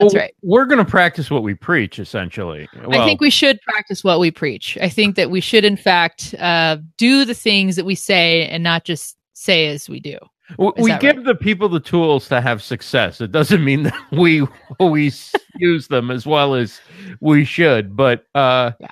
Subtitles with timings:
[0.00, 0.34] That's Well, right.
[0.42, 2.68] We're going to practice what we preach, essentially.
[2.88, 4.78] I think we should practice what we preach.
[4.80, 8.62] I think that we should, in fact, uh, do the things that we say and
[8.62, 10.18] not just say as we do.
[10.58, 13.20] Is we give the people the tools to have success.
[13.20, 14.46] It doesn't mean that we
[14.78, 16.80] always use them as well as
[17.20, 18.88] we should, but uh, Yeah.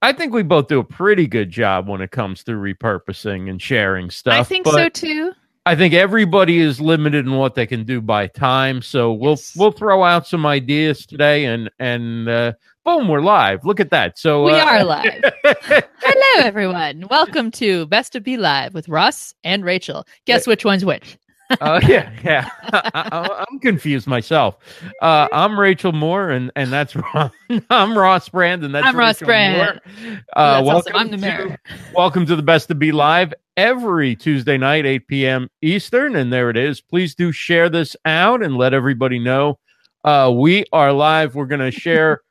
[0.00, 3.60] I think we both do a pretty good job when it comes to repurposing and
[3.60, 4.34] sharing stuff.
[4.34, 5.32] I think so too.
[5.68, 8.80] I think everybody is limited in what they can do by time.
[8.80, 9.54] So we'll Yes.
[9.54, 12.52] we'll throw out some ideas today, and and uh,
[12.86, 13.66] boom, we're live.
[13.66, 14.18] Look at that.
[14.18, 15.12] So We uh, are live.
[15.44, 17.04] Hello, everyone.
[17.10, 20.06] Welcome to Best of BeLive with Ross and Rachel.
[20.24, 21.18] Guess which one's which?
[21.62, 22.50] Oh yeah, yeah.
[22.62, 24.56] I, I'm confused myself.
[25.00, 27.30] Uh, I'm Rachel Moore, and and that's Ron.
[27.70, 29.80] I'm Ross Brand, and that's I'm Ross Rachel Brand.
[30.02, 30.20] Moore.
[30.36, 31.58] Uh, welcome I'm the to-
[31.94, 35.50] welcome to the Best to BeLive every Tuesday night, 8 p.m.
[35.60, 36.80] Eastern, and there it is.
[36.80, 39.58] Please do share this out and let everybody know
[40.04, 41.34] uh, we are live.
[41.34, 42.22] We're going to share.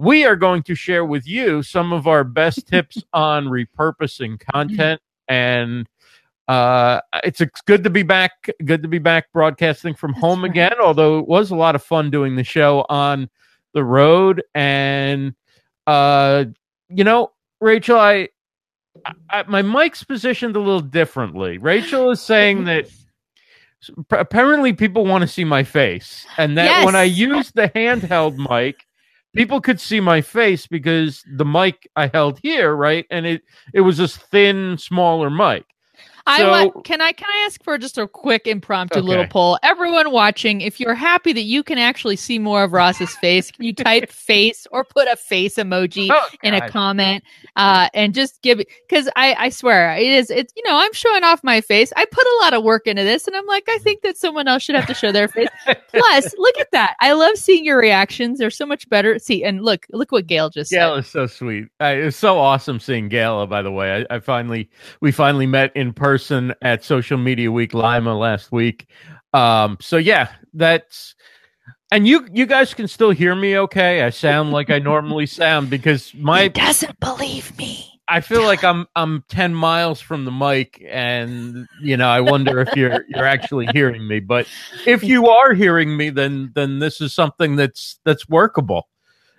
[0.00, 5.00] We are going to share with you some of our best tips on repurposing content
[5.28, 5.88] and
[6.46, 10.42] uh it's it's good to be back good to be back broadcasting from That's home
[10.42, 10.50] right.
[10.52, 13.28] again although it was a lot of fun doing the show on
[13.74, 15.34] the road and
[15.88, 16.44] uh
[16.88, 18.28] you know rachel i,
[19.30, 22.86] I my mic's positioned a little differently rachel is saying that
[24.10, 27.18] apparently people want to see my face and that when i Yes.
[27.18, 28.84] use the handheld mic
[29.34, 33.42] people could see my face because the mic i held here right and it
[33.74, 35.64] it was this thin smaller mic
[36.26, 36.84] I So- want.
[36.84, 37.12] Can I?
[37.12, 39.58] Can I ask for just a quick impromptu little poll?
[39.62, 43.64] Everyone watching, if you're happy that you can actually see more of Ross's face, can
[43.64, 47.24] you type face or put a face emoji Oh, in a comment
[47.56, 48.68] uh, and just give it?
[48.88, 50.30] Because I, I swear it is.
[50.30, 51.92] It's you know I'm showing off my face.
[51.96, 54.48] I put a lot of work into this, and I'm like I think that someone
[54.48, 55.48] else should have to show their face.
[55.92, 56.96] Plus, look at that.
[57.00, 58.38] I love seeing your reactions.
[58.38, 59.18] They're so much better.
[59.18, 60.98] See, and look, look what Gail just Gail said.
[61.00, 61.66] is so sweet.
[61.80, 63.46] Uh, it was so awesome seeing Gail.
[63.46, 64.68] By the way, I, I finally
[65.00, 66.17] we finally met in person
[66.62, 68.88] at Social Media Week Lima last week.
[69.32, 71.14] Um, so yeah, that's
[71.90, 74.02] and you you guys can still hear me okay.
[74.02, 78.00] I sound like I normally sound because my doesn't believe me.
[78.08, 82.60] I feel like I'm I'm ten miles from the mic, and you know I wonder
[82.60, 84.20] if you're you're actually hearing me.
[84.20, 84.46] But
[84.86, 88.88] if you are hearing me, then then this is something that's that's workable.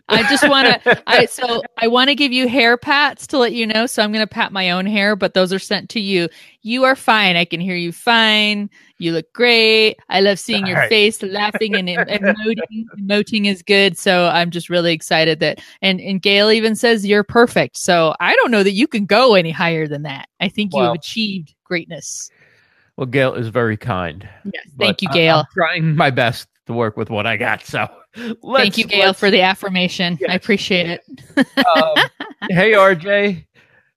[0.09, 1.03] I just want to.
[1.08, 3.86] I so I want to give you hair pats to let you know.
[3.86, 6.28] So I'm going to pat my own hair, but those are sent to you.
[6.62, 7.36] You are fine.
[7.36, 8.69] I can hear you fine.
[8.98, 9.98] You look great.
[10.09, 10.90] I love seeing your All right.
[10.90, 12.86] face, laughing and em- emoting.
[13.00, 13.98] Emoting is good.
[13.98, 15.62] So I'm just really excited that.
[15.81, 17.78] And and Gail even says you're perfect.
[17.78, 20.28] So I don't know that you can go any higher than that.
[20.40, 22.30] I think you have achieved greatness.
[22.98, 24.28] Well, Gail is very kind.
[24.53, 24.68] Yes.
[24.78, 25.38] Thank you, Gail.
[25.38, 27.64] I'm trying my best to work with what I got.
[27.66, 30.14] So, Thank you, Gail, for the affirmation.
[30.16, 30.36] I Yes.
[30.36, 31.03] appreciate it.
[31.66, 31.96] um,
[32.50, 33.46] hey, RJ.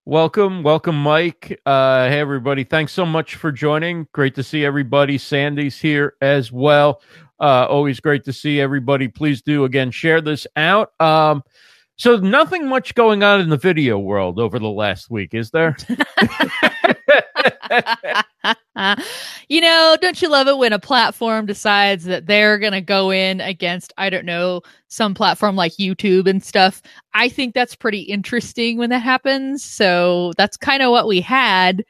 [0.04, 1.60] Welcome, welcome, Mike.
[1.64, 2.64] Uh, hey, everybody.
[2.64, 4.08] Thanks so much for joining.
[4.12, 5.16] Great to see everybody.
[5.16, 7.00] Sandy's here as well.
[7.40, 9.06] Uh, always great to see everybody.
[9.08, 10.90] Please do again share this out.
[11.00, 11.42] Um,
[11.96, 15.76] so nothing much going on in the video world over the last week, is there?
[19.48, 23.10] you know, don't you love it when a platform decides that they're going to go
[23.10, 26.82] in against, I don't know, some platform like YouTube and stuff?
[27.14, 29.62] I think that's pretty interesting when that happens.
[29.64, 31.84] So that's kind of what we had.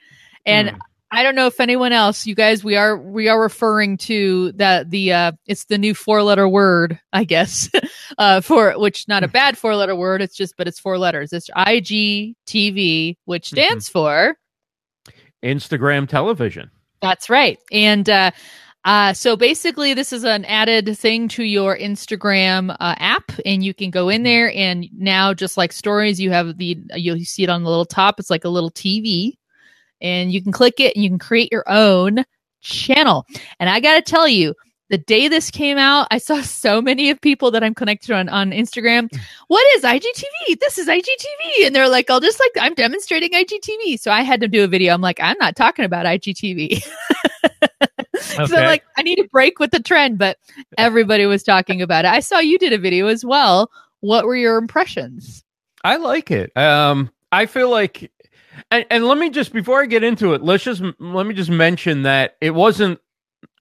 [0.47, 0.77] And Hmm.
[1.15, 4.89] I don't know if anyone else, you guys, we are we are referring to that
[4.91, 7.69] the uh it's the new four letter word, I guess.
[8.19, 11.33] uh for which not a bad four letter word, it's just but it's four letters.
[11.35, 13.55] It's IGTV, which Mhm.
[13.57, 14.37] stands for
[15.43, 16.71] Instagram television.
[17.01, 17.59] that's right.
[17.73, 18.31] And uh,
[18.85, 23.75] uh, so basically, this is an added thing to your Instagram uh, app, and you
[23.75, 24.53] can go in there.
[24.55, 28.19] And now, just like stories, you have the you'll see it on the little top.
[28.19, 29.35] It's like a little TV,
[30.01, 32.25] and you can click it, and you can create your own
[32.61, 33.25] channel.
[33.61, 34.55] And I got to tell you.
[34.93, 38.29] The day this came out, I saw so many of people that I'm connected on
[38.29, 39.11] on Instagram.
[39.49, 40.61] What is IGTV?
[40.61, 44.43] This is IGTV, and they're like, "I'll just like I'm demonstrating IGTV." So I had
[44.43, 44.93] to do a video.
[44.93, 46.85] I'm like, I'm not talking about IGTV.
[48.21, 50.37] So I'm like, I need to break with the trend, but
[50.77, 52.09] everybody was talking about it.
[52.09, 53.71] I saw you did a video as well.
[54.01, 55.43] What were your impressions?
[55.85, 56.55] I like it.
[56.55, 58.13] Um, I feel like,
[58.71, 61.51] and, and let me just before I get into it, let's just let me just
[61.51, 63.01] mention that it wasn't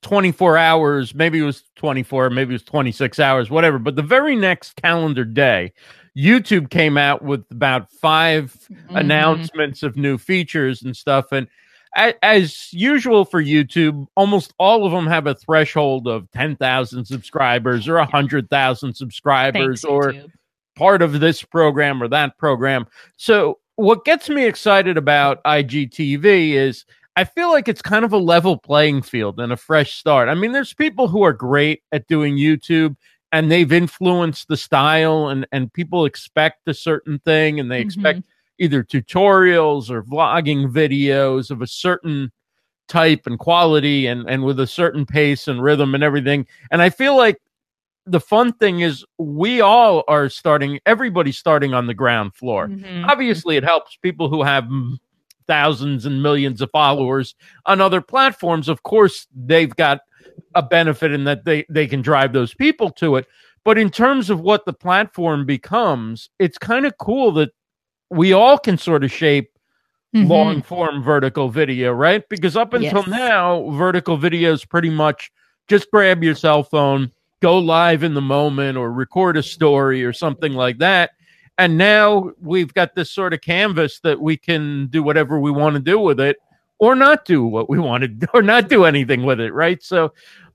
[0.01, 1.13] 24 hours.
[1.15, 3.77] Maybe it was 24, maybe it was 26 hours, whatever.
[3.79, 5.73] But the very next calendar day,
[6.17, 8.95] YouTube came out with about 5 Mm-hmm.
[8.97, 11.47] announcements of new features and stuff, and
[11.95, 17.95] as usual for YouTube, almost all of them have a threshold of 10,000 subscribers or
[17.95, 20.31] 100,000 subscribers Thanks, or YouTube.
[20.77, 22.87] part of this program or that program.
[23.17, 26.85] So, what gets me excited about IGTV is
[27.15, 30.29] I feel like it's kind of a level playing field and a fresh start.
[30.29, 32.95] I mean, there's people who are great at doing YouTube
[33.33, 38.19] and they've influenced the style and and people expect a certain thing and they expect
[38.59, 42.31] either tutorials or vlogging videos of a certain
[42.87, 46.45] type and quality and and with a certain pace and rhythm and everything.
[46.71, 47.37] And I feel like
[48.05, 52.67] the fun thing is we all are starting everybody's starting on the ground floor.
[52.67, 53.07] Mhm.
[53.07, 54.65] Obviously it helps people who have
[55.51, 58.69] thousands and millions of followers on other platforms.
[58.69, 59.99] Of course, they've got
[60.55, 63.25] a benefit in that they they can drive those people to it.
[63.65, 67.49] But in terms of what the platform becomes, it's kind of cool that
[68.09, 69.49] we all can sort of shape
[70.15, 70.27] Mhm.
[70.29, 72.23] long form vertical video, right?
[72.29, 73.07] Because up until Yes.
[73.07, 75.31] now, vertical video is pretty much
[75.67, 77.11] just grab your cell phone,
[77.41, 81.11] go live in the moment, or record a story or something like that.
[81.57, 85.75] And now we've got this sort of canvas that we can do whatever we want
[85.75, 86.37] to do with it,
[86.79, 89.81] or not do what we want to do, or not do anything with it, right?
[89.83, 90.13] So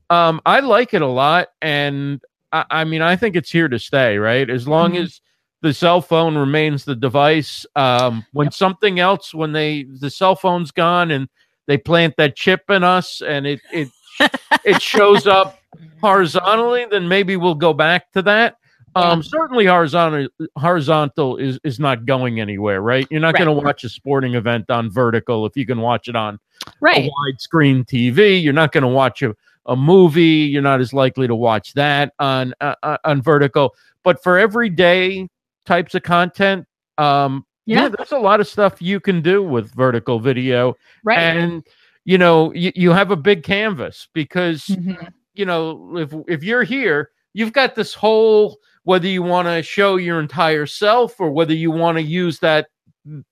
[0.09, 1.49] um, I like it a lot.
[1.61, 2.21] And
[2.51, 4.49] I, I mean, I think it's here to stay, right?
[4.49, 5.03] As long Mhm.
[5.03, 5.21] as
[5.61, 7.65] the cell phone remains the device.
[7.75, 8.53] Um, when Yep.
[8.53, 11.27] something else, when they the cell phone's gone and
[11.67, 13.87] they plant that chip in us and it it
[14.65, 15.59] it shows up
[16.01, 18.57] horizontally, then maybe we'll go back to that.
[18.97, 20.27] Um, certainly horizontal
[20.57, 23.07] horizontal is is not going anywhere, right?
[23.09, 23.45] You're not Right.
[23.45, 26.39] going to watch a sporting event on vertical if you can watch it on
[26.81, 27.05] right.
[27.05, 28.41] a widescreen TV.
[28.41, 29.35] You're not going to watch a,
[29.65, 30.23] a movie.
[30.23, 33.75] You're not as likely to watch that on uh, uh, on vertical.
[34.03, 35.27] But for everyday
[35.65, 36.65] types of content,
[36.97, 37.83] um, yeah.
[37.83, 37.89] Yeah.
[37.89, 41.19] there's a lot of stuff you can do with vertical video, Right.
[41.19, 41.65] and
[42.05, 45.09] you know you, you have a big canvas because Mhm.
[45.33, 49.97] you know if if you're here, you've got this whole whether you want to show
[49.97, 52.67] your entire self or whether you want to use that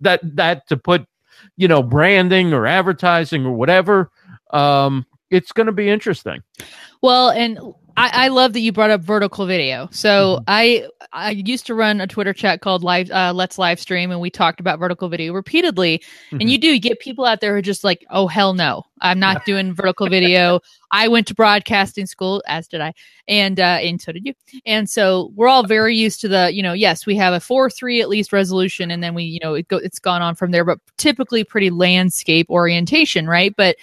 [0.01, 1.05] that that to put
[1.55, 4.11] you know branding or advertising or whatever
[4.51, 6.41] um it's going to be interesting
[7.05, 7.59] Well, and
[7.97, 9.87] I, I love that you brought up vertical video.
[9.91, 10.43] So Mhm.
[10.47, 14.19] I I used to run a Twitter chat called Live uh, Let's Live Stream, and
[14.19, 16.01] we talked about vertical video repeatedly.
[16.31, 16.41] Mhm.
[16.41, 18.83] And you do you get people out there who are just like, oh hell no,
[19.01, 20.59] I'm not doing vertical video.
[20.91, 22.91] I went to broadcasting school, as did I,
[23.29, 24.33] and uh, and so did you.
[24.65, 27.69] And so we're all very used to the, you know, yes, we have a four
[27.69, 30.51] three at least resolution, and then we, you know, it go, it's gone on from
[30.51, 33.53] there, but typically pretty landscape orientation, right?
[33.55, 33.77] But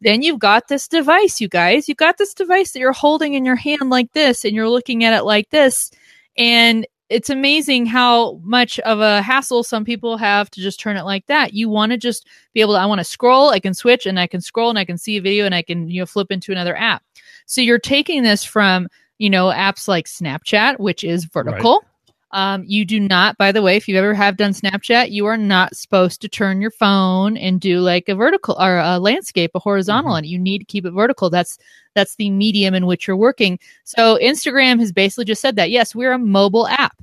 [0.00, 1.88] then you've got this device, you guys.
[1.88, 5.04] You've got this device that you're holding in your hand like this, and you're looking
[5.04, 5.90] at it like this.
[6.36, 11.04] And it's amazing how much of a hassle some people have to just turn it
[11.04, 11.54] like that.
[11.54, 14.20] You want to just be able to, I want to scroll, I can switch and
[14.20, 16.30] I can scroll and I can see a video and I can, you know, flip
[16.30, 17.02] into another app.
[17.46, 21.82] So you're taking this from, you know, apps like Snapchat, which is vertical.
[22.32, 25.36] Um, you do not, by the way, if you ever have done Snapchat, you are
[25.36, 29.58] not supposed to turn your phone and do like a vertical or a landscape, a
[29.58, 31.30] horizontal, and you need to keep it vertical.
[31.30, 31.58] That's
[31.94, 33.58] that's the medium in which you're working.
[33.84, 35.70] So Instagram has basically just said that.
[35.70, 36.96] Yes, we're a mobile app.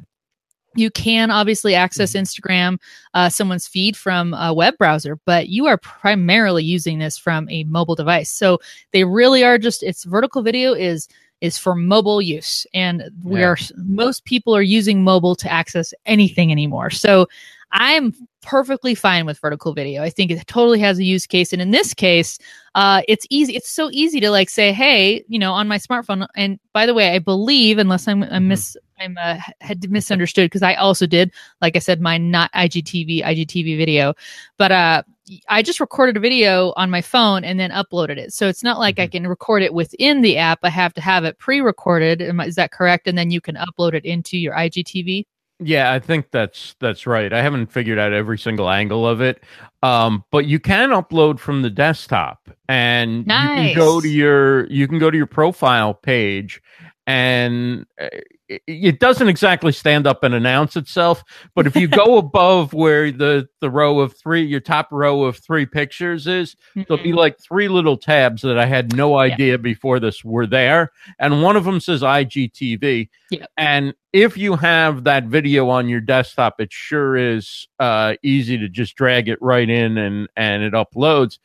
[0.76, 2.78] You can obviously access Instagram,
[3.14, 7.64] uh, someone's feed from a web browser, but you are primarily using this from a
[7.64, 8.30] mobile device.
[8.30, 8.60] So
[8.92, 11.08] they really are just it's vertical video is
[11.42, 12.66] is for mobile use.
[12.74, 13.48] And we Yeah.
[13.50, 16.90] are most people are using mobile to access anything anymore.
[16.90, 17.28] So
[17.72, 20.02] i'm perfectly fine with vertical video.
[20.04, 21.52] I think it totally has a use case.
[21.52, 22.38] And in this case
[22.76, 26.28] uh, it's easy it's so easy to like say hey you know on my smartphone.
[26.36, 28.48] And by the way i believe unless i'm i'm Mhm.
[28.48, 33.22] mis i'm uh, had misunderstood because i also did like i said my not igtv
[33.24, 34.14] igtv video.
[34.58, 35.04] But uh
[35.50, 38.32] I just recorded a video on my phone and then uploaded it.
[38.34, 39.12] So it's not like I Mhm.
[39.12, 40.60] can record it within the app.
[40.64, 42.22] I have to have it pre-recorded.
[42.22, 43.08] Is that correct?
[43.08, 45.26] And then you can upload it into your IGTV.
[45.62, 49.42] yeah i think that's that's right i haven't figured out every single angle of it
[49.84, 54.86] um but you can upload from the desktop and you can go to your you
[54.86, 56.62] can go to your profile page
[57.08, 58.10] and uh,
[58.48, 61.24] it, doesn't exactly stand up and announce itself
[61.56, 65.38] but if you go above where the the row of three your top row of
[65.38, 67.16] three pictures is there'll be Mhm.
[67.16, 71.56] like three little tabs that i had no idea before this were there and one
[71.56, 73.50] of them says igtv Yep.
[73.58, 78.70] and if you have that video on your desktop it sure is uh, easy to
[78.70, 81.40] just drag it right in and and it uploads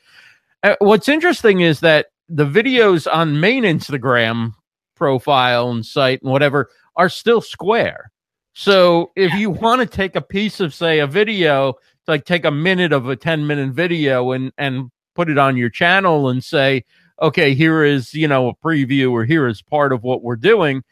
[0.62, 4.52] uh, what's interesting is that the videos on main instagram
[4.94, 6.68] profile and site and whatever
[7.00, 8.10] are still square
[8.52, 11.74] so if you want to take a piece of say a video
[12.06, 15.70] like take a minute of a 10 minute video and and put it on your
[15.70, 16.84] channel and say,
[17.20, 20.82] okay, here is, you know, a preview or here is part of what we're doing.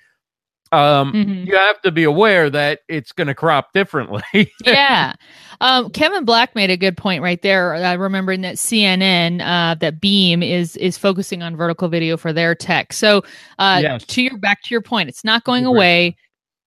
[0.72, 1.46] Um, Mhm.
[1.46, 4.22] you have to be aware that it's going to crop differently.
[4.66, 5.14] yeah.
[5.60, 7.74] Um, Kevin Black made a good point right there.
[7.74, 12.54] Uh, remembering that CNN, uh, that Beme is is focusing on vertical video for their
[12.54, 12.92] tech.
[12.92, 13.22] So,
[13.58, 14.04] uh, Yes.
[14.06, 16.16] to your back to your point, it's not going away.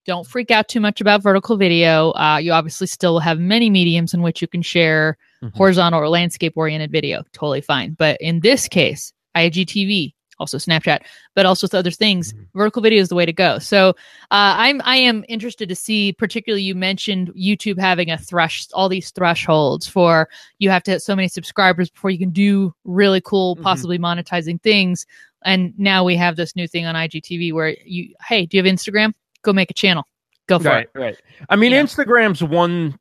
[0.08, 2.10] Don't freak out too much about vertical video.
[2.14, 5.56] Uh, you obviously still have many mediums in which you can share Mhm.
[5.56, 7.24] horizontal or landscape oriented video.
[7.34, 7.96] Totally fine.
[7.98, 11.00] But in this case, IGTV, also Snapchat,
[11.36, 12.48] but also with other things, Mhm.
[12.56, 13.60] vertical video is the way to go.
[13.60, 13.90] So
[14.32, 18.90] uh, I'm I am interested to see, particularly you mentioned YouTube having a thresh all
[18.90, 20.28] these thresholds for
[20.60, 23.62] you have to hit so many subscribers before you can do really cool, Mhm.
[23.62, 25.06] possibly monetizing things.
[25.46, 28.72] And now we have this new thing on IGTV where you, hey, do you have
[28.74, 29.14] Instagram?
[29.44, 30.04] Go make a channel.
[30.48, 31.00] Go for right, it.
[31.00, 31.18] right.
[31.50, 31.84] I mean, Yeah.
[31.84, 32.98] Instagram's one.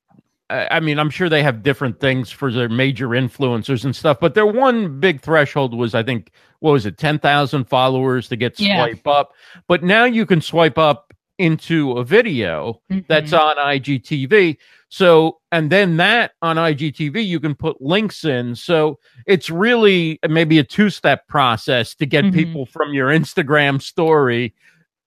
[0.50, 4.34] I mean, I'm sure they have different things for their major influencers and stuff, but
[4.34, 8.58] their one big threshold was, I think, what was it, ten thousand followers to get
[8.58, 8.84] Yeah.
[8.84, 9.32] swipe up.
[9.68, 13.40] But now you can swipe up into a video that's Mhm.
[13.40, 14.58] on IGTV.
[14.90, 18.54] So, and then that on IGTV, you can put links in.
[18.56, 22.34] So it's really maybe a two step process to get Mhm.
[22.34, 24.52] people from your Instagram story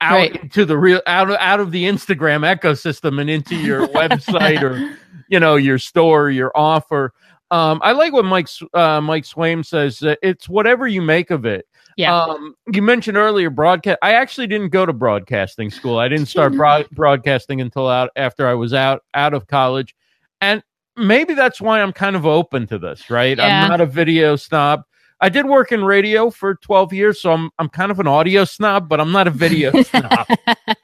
[0.01, 0.35] out Right.
[0.41, 4.97] into the real out of out of the Instagram ecosystem and into your website or
[5.29, 7.13] you know your store, your offer.
[7.51, 10.01] Um, I like what Mike uh, Mike Swaim says.
[10.01, 11.67] Uh, it's whatever you make of it.
[11.97, 12.15] Yeah.
[12.23, 13.99] Um, you mentioned earlier broadcast.
[14.01, 15.99] I actually didn't go to broadcasting school.
[15.99, 19.95] I didn't start broad- broadcasting until out after I was out out of college,
[20.41, 20.63] and
[20.97, 23.09] maybe that's why I'm kind of open to this.
[23.11, 23.37] Right?
[23.37, 23.63] Yeah.
[23.63, 24.83] I'm not a video snob.
[25.21, 28.43] I did work in radio for 12 years, so I'm I'm kind of an audio
[28.45, 30.25] snob, but I'm not a video snob.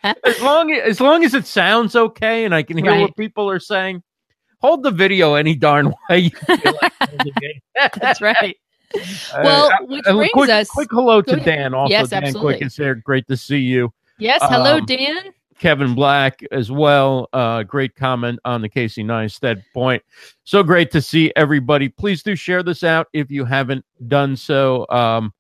[0.04, 3.02] As long as, as long as it sounds okay and I can hear Right.
[3.02, 4.02] what people are saying,
[4.62, 7.62] hold the video any darn way you feel like.
[8.02, 8.56] That's right.
[8.96, 11.36] Uh, Well, uh, which uh, brings quick, us- quick hello to.
[11.36, 11.76] Dan.
[11.76, 12.54] Also, Yes, Dan absolutely.
[12.56, 12.96] Quick is here.
[12.96, 13.94] Great to see you.
[14.18, 14.40] Yes.
[14.42, 15.16] Hello, Um, Dan.
[15.60, 17.30] Kevin Black as well.
[17.32, 20.02] Uh, great comment on the Casey Neistat point.
[20.44, 21.88] So great to see everybody.
[21.90, 24.88] Please do share this out if you haven't done so.
[24.90, 25.34] Um,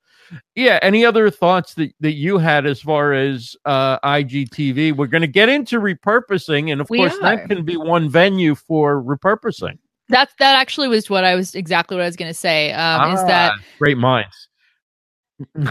[0.55, 4.95] yeah, any other thoughts that, that you had as far as uh, IGTV?
[4.95, 7.21] We're going to get into repurposing, and of We course, are.
[7.21, 9.77] that can be one venue for repurposing.
[10.09, 12.71] That's that actually was what I was exactly what I was going to say.
[12.71, 14.47] Um, Is that Ah, great minds?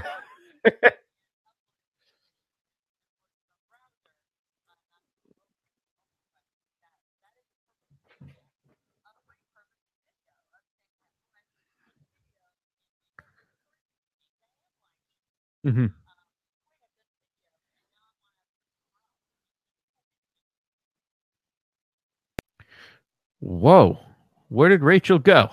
[15.65, 15.93] Mhm.
[23.41, 23.99] Whoa.
[24.49, 25.51] Where did Rachel go?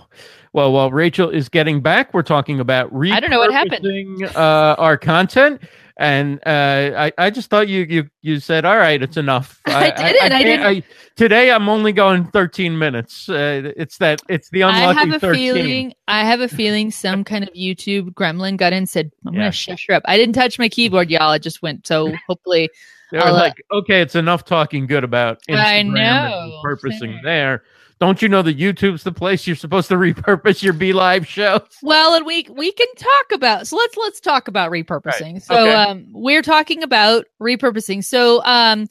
[0.53, 4.23] Well, while Rachel is getting back, we're talking about I don't know what happened.
[4.35, 5.61] Uh, our content,
[5.97, 9.91] and uh, I, I just thought you you you said, "All right, it's enough." I
[9.91, 10.85] didn't, I can't-
[11.15, 13.29] today, I'm only going 13 minutes.
[13.29, 15.53] Uh, it's that it's the unlucky I have a 13.
[15.53, 19.33] feeling I have a feeling some kind of YouTube gremlin got in and said, I'm
[19.33, 19.39] Yeah.
[19.41, 20.03] gonna shush her up.
[20.05, 21.29] I didn't touch my keyboard, y'all.
[21.31, 22.69] I just went so hopefully
[23.11, 26.61] They were I'll, uh, like, "Okay, it's enough talking good about Instagram I and know.
[26.65, 27.19] repurposing Same.
[27.23, 27.63] there."
[27.99, 31.61] Don't you know that YouTube's the place you're supposed to repurpose your BeLive shows?
[31.81, 35.33] Well, and we we can talk about so let's let's talk about repurposing.
[35.33, 35.43] Right.
[35.43, 35.73] So Okay.
[35.73, 38.03] um we're talking about repurposing.
[38.03, 38.87] So um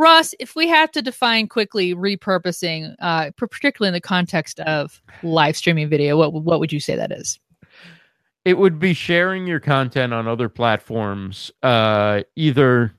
[0.00, 5.56] Ross, if we have to define quickly repurposing, uh particularly in the context of live
[5.56, 7.38] streaming video, what what would you say that is?
[8.44, 12.94] it would be sharing your content on other platforms uh either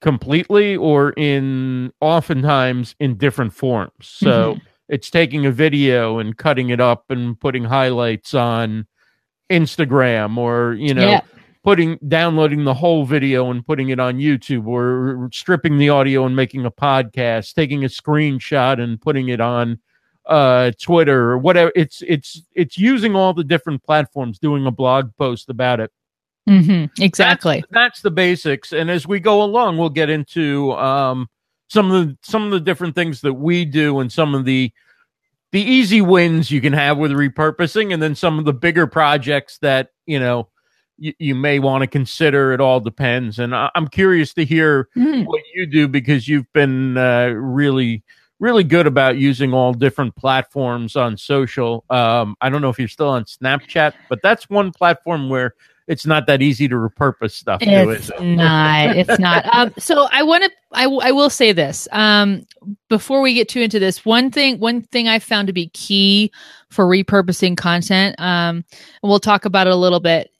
[0.00, 4.60] completely or in oftentimes in different forms so
[4.92, 8.86] it's taking a video and cutting it up and putting highlights on
[9.50, 11.20] instagram or you know Yeah.
[11.64, 16.36] putting downloading the whole video and putting it on youtube or stripping the audio and
[16.36, 19.78] making a podcast taking a screenshot and putting it on
[20.26, 25.10] uh twitter or whatever it's it's it's using all the different platforms doing a blog
[25.16, 25.90] post about it
[26.48, 27.60] Mm-hmm, Exactly.
[27.60, 31.28] that's, that's the basics and as we go along we'll get into um
[31.72, 34.70] some of the some of the different things that we do and some of the
[35.52, 39.56] the easy wins you can have with repurposing and then some of the bigger projects
[39.58, 40.48] that you know
[40.98, 42.52] you, you may want to consider.
[42.52, 43.38] It all depends.
[43.38, 45.24] And I, i'm curious to hear Mhm.
[45.26, 48.02] what you do because you've been uh, really
[48.38, 51.84] really good about using all different platforms on social.
[51.88, 55.54] Um, i don't know if you're still on snapchat but that's one platform where
[55.86, 58.20] it's not that easy to repurpose stuff It's is it?
[58.22, 58.96] not.
[58.96, 59.46] It's not.
[59.54, 60.50] Um, so I want to.
[60.72, 61.86] I, w- I will say this.
[61.92, 62.46] Um,
[62.88, 66.32] before we get too into this, one thing one thing I found to be key
[66.70, 68.64] for repurposing content, um,
[69.02, 70.31] and we'll talk about it a little bit,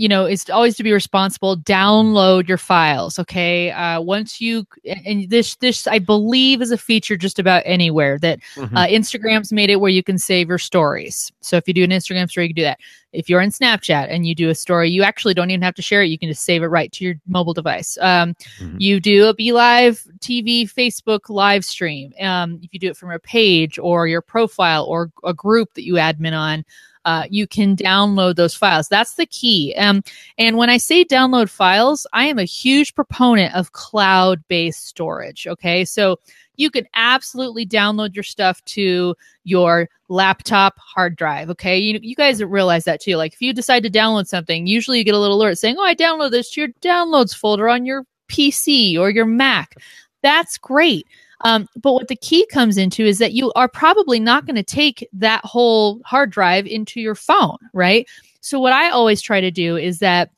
[0.00, 1.58] you know, is always to be responsible.
[1.58, 3.70] Download your files, okay?
[3.70, 4.66] Uh, once you
[5.04, 8.74] and this this I believe is a feature just about anywhere that Mhm.
[8.74, 11.30] uh, Instagram's made it where you can save your stories.
[11.42, 12.78] So if you do an Instagram story, you can do that.
[13.12, 15.82] If you're in Snapchat and you do a story, you actually don't even have to
[15.82, 16.06] share it.
[16.06, 17.98] You can just save it right to your mobile device.
[18.00, 18.76] Um, Mhm.
[18.78, 22.14] You do a BeLive TV, Facebook live stream.
[22.22, 25.84] Um, if you do it from your page or your profile or a group that
[25.84, 26.64] you admin on,
[27.04, 28.88] uh, you can download those files.
[28.88, 29.74] That's the key.
[29.76, 30.02] Um,
[30.38, 35.46] and when I say download files, I am a huge proponent of cloud based storage.
[35.46, 35.84] Okay.
[35.84, 36.18] So
[36.56, 39.14] you can absolutely download your stuff to
[39.44, 41.48] your laptop hard drive.
[41.50, 41.78] Okay.
[41.78, 43.16] You, you guys realize that too.
[43.16, 45.84] Like if you decide to download something, usually you get a little alert saying, Oh,
[45.84, 49.74] I download this to your downloads folder on your PC or your Mac.
[50.22, 51.06] That's great.
[51.42, 54.62] Um, but what the key comes into is that you are probably not going to
[54.62, 58.08] take that whole hard drive into your phone, right?
[58.40, 60.30] So what I always try to do is that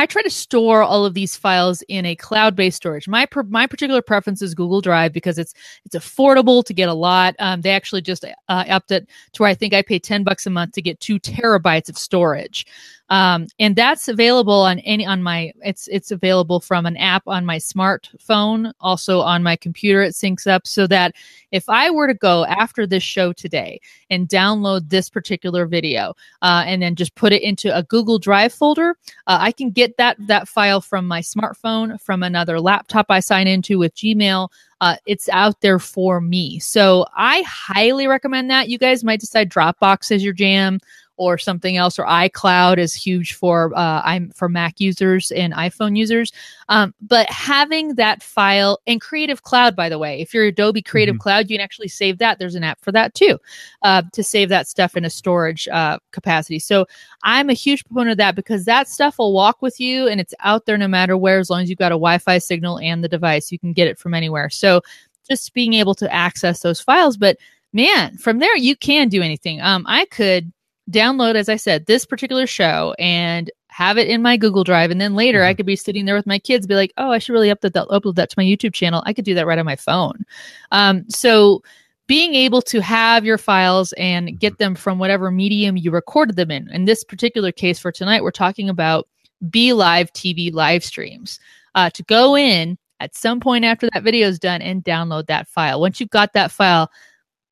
[0.00, 3.08] I try to store all of these files in a cloud-based storage.
[3.08, 5.54] My per- my particular preference is Google Drive because it's
[5.84, 7.34] it's affordable to get a lot.
[7.40, 10.46] Um, they actually just uh, upped it to where I think I pay ten bucks
[10.46, 12.64] a month to get two terabytes of storage,
[13.10, 17.46] um, and that's available on any on my it's it's available from an app on
[17.46, 20.02] my smartphone, also on my computer.
[20.02, 21.14] It syncs up so that
[21.50, 26.64] if I were to go after this show today and download this particular video uh,
[26.66, 28.96] and then just put it into a Google Drive folder,
[29.26, 33.46] uh, I can get that that file from my smartphone, from another laptop I sign
[33.46, 34.50] into with Gmail.
[34.80, 36.58] Uh, it's out there for me.
[36.60, 38.68] So I highly recommend that.
[38.68, 40.78] You guys might decide Dropbox is your jam
[41.18, 45.96] or something else, or iCloud is huge for uh, I'm for Mac users and iPhone
[45.96, 46.32] users.
[46.68, 51.16] Um, but having that file and Creative Cloud, by the way, if you're Adobe Creative
[51.16, 51.20] Mhm.
[51.20, 52.38] Cloud, you can actually save that.
[52.38, 53.38] There's an app for that too,
[53.82, 56.58] uh, to save that stuff in a storage uh, capacity.
[56.58, 56.86] So
[57.24, 60.34] I'm a huge proponent of that because that stuff will walk with you and it's
[60.40, 63.08] out there no matter where, as long as you've got a Wi-Fi signal and the
[63.08, 64.48] device, you can get it from anywhere.
[64.50, 64.80] So
[65.28, 67.36] just being able to access those files, but
[67.72, 69.60] man, from there you can do anything.
[69.60, 70.52] Um, I could
[70.90, 75.00] download, as I said, this particular show and have it in my Google Drive, and
[75.00, 75.58] then later I Mhm.
[75.58, 77.88] could be sitting there with my kids, be like, "Oh, I should really upload that,
[77.88, 80.24] upload that to my YouTube channel." I could do that right on my phone.
[80.72, 81.62] Um, so
[82.06, 86.50] being able to have your files and get them from whatever medium you recorded them
[86.50, 86.68] in.
[86.70, 89.06] In this particular case for tonight, we're talking about
[89.50, 91.38] BeLive TV live streams.
[91.74, 95.46] Uh, to go in at some point after that video is done and download that
[95.46, 95.80] file.
[95.80, 96.90] Once you've got that file,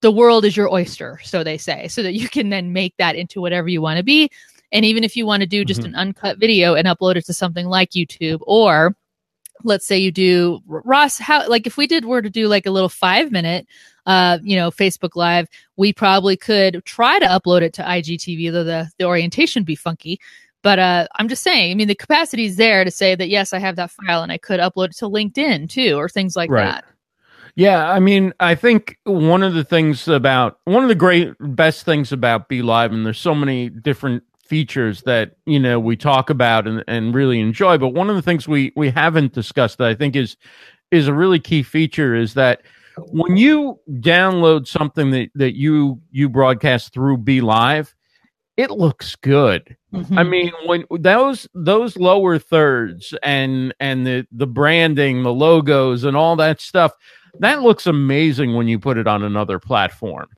[0.02, 3.16] the world is your oyster, so they say, so that you can then make that
[3.16, 4.30] into whatever you want to be.
[4.72, 5.86] And even if you want to do just Mhm.
[5.86, 8.96] an uncut video and upload it to something like YouTube, or
[9.64, 12.70] let's say you do Ross, how like if we did were to do like a
[12.70, 13.66] little five minute,
[14.04, 18.64] uh, you know, Facebook Live, we probably could try to upload it to IGTV, though
[18.64, 20.20] the the orientation be funky.
[20.62, 23.52] But uh, I'm just saying, I mean, the capacity is there to say that yes,
[23.52, 26.50] I have that file and I could upload it to LinkedIn too, or things like
[26.50, 26.64] Right.
[26.66, 26.84] that.
[27.56, 31.86] Yeah, I mean, I think one of the things about one of the great best
[31.86, 36.68] things about BeLive, and there's so many different features that you know we talk about
[36.68, 37.78] and, and really enjoy.
[37.78, 40.36] But one of the things we we haven't discussed that I think is
[40.90, 42.60] is a really key feature is that
[43.10, 47.94] when you download something that that you you broadcast through BeLive,
[48.58, 49.76] it looks good.
[49.94, 50.28] I Mhm.
[50.28, 56.36] mean, when those those lower thirds and and the the branding, the logos, and all
[56.36, 56.92] that stuff,
[57.40, 60.28] that looks amazing when you put it on another platform.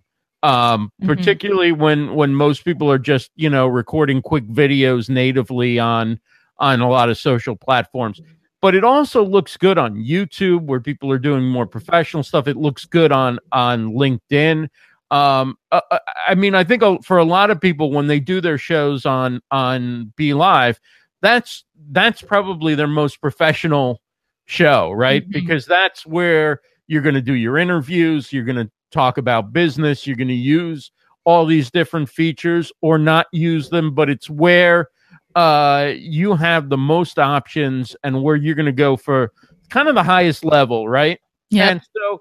[0.43, 1.07] Um, Mhm.
[1.07, 6.21] particularly when when most people are just you know recording quick videos natively on
[6.59, 8.21] on a lot of social platforms.
[8.61, 12.47] But it also looks good on YouTube where people are doing more professional stuff.
[12.49, 14.69] It looks good on on LinkedIn
[15.11, 18.21] um uh, uh, i mean i think uh, for a lot of people when they
[18.21, 20.79] do their shows on on be live
[21.23, 24.03] that's that's probably their most professional
[24.45, 25.33] show right Mhm.
[25.33, 30.07] because that's where you're going to do your interviews you're going to talk about business
[30.07, 30.91] you're going to use
[31.25, 34.89] all these different features or not use them but it's where
[35.35, 39.31] uh you have the most options and where you're going to go for
[39.71, 41.21] kind of the highest level right
[41.51, 41.71] Yep.
[41.71, 42.21] and so,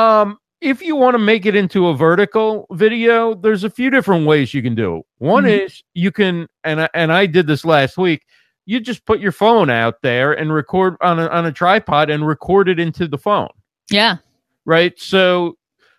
[0.00, 4.26] um, if you want to make it into a vertical video, there's a few different
[4.26, 5.02] ways you can do it.
[5.18, 5.66] One Mhm.
[5.66, 8.22] is you can, and I, and I did this last week.
[8.64, 12.26] You just put your phone out there and record on a, on a tripod and
[12.26, 13.50] record it into the phone,
[13.90, 14.16] yeah.
[14.64, 14.98] right?
[14.98, 15.56] So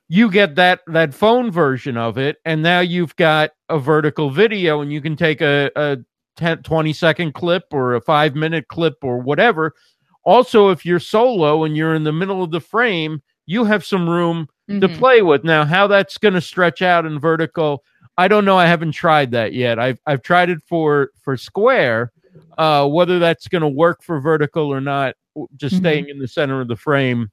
[0.07, 4.81] you get that that phone version of it, and now you've got a vertical video,
[4.81, 5.97] and you can take a, a
[6.37, 9.73] 10, 20 second clip or a five minute clip or whatever.
[10.23, 14.09] Also, if you're solo and you're in the middle of the frame, you have some
[14.09, 14.97] room to Mhm.
[14.97, 15.43] play with.
[15.43, 17.83] Now, how that's going to stretch out in vertical,
[18.17, 18.57] I don't know.
[18.57, 19.77] I haven't tried that yet.
[19.79, 22.11] I've I've tried it for for square.
[22.57, 25.15] Uh, whether that's going to work for vertical or not,
[25.57, 25.79] just Mhm.
[25.79, 27.29] staying in the center of the frame,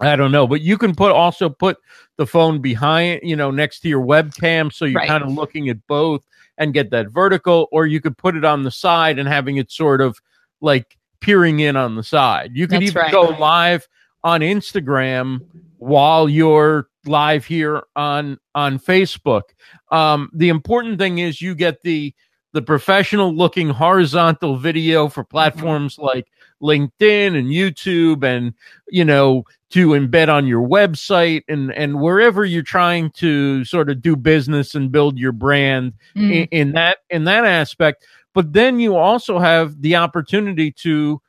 [0.00, 0.46] I don't know.
[0.46, 1.78] But you can put also put
[2.16, 5.08] the phone behind, you know, next to your webcam, so you're Right.
[5.08, 6.24] kind of looking at both
[6.56, 9.70] and get that vertical, or you could put it on the side and having it
[9.70, 10.18] sort of
[10.60, 12.50] like peering in on the side.
[12.54, 13.12] You could That's even right.
[13.12, 13.88] go live
[14.24, 15.40] on Instagram
[15.78, 19.42] while you're live here on on Facebook.
[19.90, 22.14] Um, the important thing is you get the
[22.52, 26.26] the professional looking horizontal video for platforms like
[26.62, 28.52] LinkedIn and YouTube and
[28.88, 34.00] you know to embed on your website and and wherever you're trying to sort of
[34.02, 36.32] do business and build your brand Mm.
[36.32, 41.20] in, in that in that aspect but then you also have the opportunity to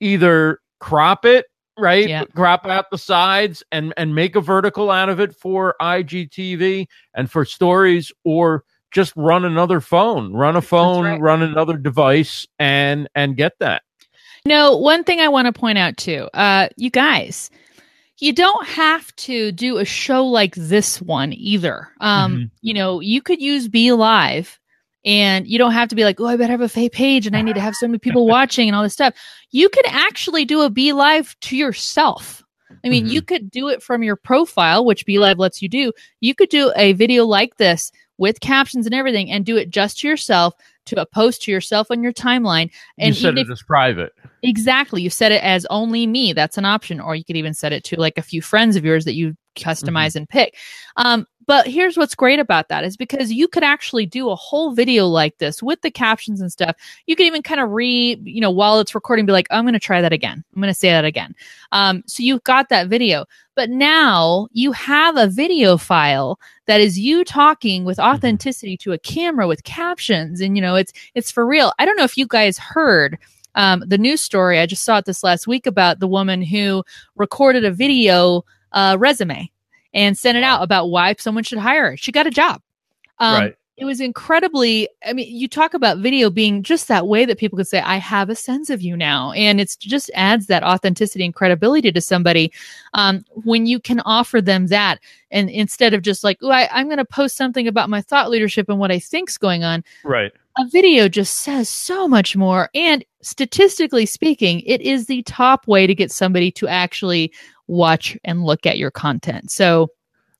[0.00, 1.46] either crop it
[1.78, 2.24] right Yeah.
[2.34, 7.30] crop out the sides and and make a vertical out of it for IGTV and
[7.30, 11.20] for stories or just run another phone run a phone right.
[11.20, 13.82] run another device and and get that
[14.44, 17.50] No, one thing I want to point out too, uh, you guys,
[18.18, 21.88] you don't have to do a show like this one either.
[22.00, 22.50] Um, Mhm.
[22.60, 24.58] you know, you could use BeLive
[25.04, 27.36] and you don't have to be like, oh, I better have a fake page and
[27.36, 29.14] I need to have so many people watching and all this stuff.
[29.50, 32.42] You could actually do a BeLive to yourself.
[32.84, 33.10] I mean, Mhm.
[33.10, 35.92] you could do it from your profile, which BeLive lets you do.
[36.20, 40.00] You could do a video like this with captions and everything and do it just
[40.00, 40.54] to yourself
[40.86, 42.70] to a post to yourself on your timeline.
[42.98, 45.02] And you said even if it as private Exactly.
[45.02, 46.32] You set it as only me.
[46.32, 47.00] That's an option.
[47.00, 49.36] Or you could even set it to like a few friends of yours that you
[49.56, 50.56] customize and pick.
[50.96, 54.72] Um, but here's what's great about that is because you could actually do a whole
[54.72, 56.76] video like this with the captions and stuff.
[57.06, 59.72] You could even kind of re, you know, while it's recording, be like, I'm going
[59.72, 60.44] to try that again.
[60.54, 61.34] I'm going to say that again.
[61.72, 63.26] Um, so you've got that video.
[63.54, 68.98] But now you have a video file that is you talking with authenticity to a
[68.98, 71.72] camera with captions, and you know it's it's for real.
[71.78, 73.18] I don't know if you guys heard
[73.54, 74.58] um, the news story.
[74.58, 76.82] I just saw it this last week about the woman who
[77.14, 79.50] recorded a video uh, resume
[79.94, 81.96] and sent it out about why someone should hire her.
[81.96, 82.62] She got a job.
[83.18, 84.88] Um, right It was incredibly.
[85.04, 87.96] I mean, you talk about video being just that way that people could say, "I
[87.96, 92.00] have a sense of you now," and it's just adds that authenticity and credibility to
[92.00, 92.52] somebody
[92.94, 95.00] um, when you can offer them that,
[95.30, 98.68] and instead of just like, "Oh, I'm going to post something about my thought leadership
[98.68, 102.68] and what I think's going on," right a video just says so much more.
[102.74, 107.32] And statistically speaking, it is the top way to get somebody to actually
[107.68, 109.50] watch and look at your content.
[109.50, 109.88] So,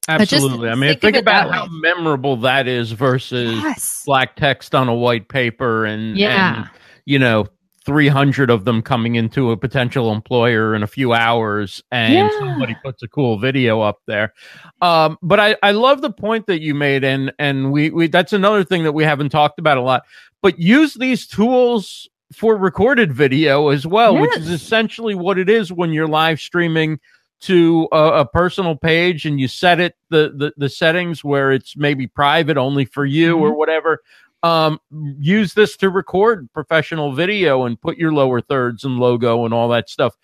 [0.09, 4.03] absolutely i mean think think about how memorable that is versus yes.
[4.05, 6.63] black text on a white paper and Yeah.
[6.63, 6.71] and,
[7.05, 7.47] you know
[7.85, 12.29] 300 of them coming into a potential employer in a few hours and Yeah.
[12.39, 14.35] somebody puts a cool video up there
[14.81, 18.33] um but i i love the point that you made and and we we that's
[18.33, 20.03] another thing that we haven't talked about a lot
[20.43, 25.73] but use these tools for recorded video as well which is essentially what it is
[25.73, 26.99] when you're live streaming
[27.41, 31.77] to a, a personal page and you set it the, the the settings where it's
[31.77, 34.03] maybe private only for you or whatever
[34.43, 34.79] um
[35.19, 39.69] use this to record professional video and put your lower thirds and logo and all
[39.69, 40.17] that stuff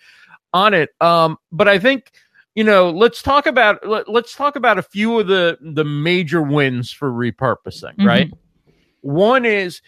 [0.52, 0.90] on it.
[1.00, 2.12] Um but i think
[2.54, 6.42] you know let's talk about let, let's talk about a few of the the major
[6.42, 8.06] wins for repurposing Mhm.
[8.06, 8.32] right?
[9.02, 9.82] One is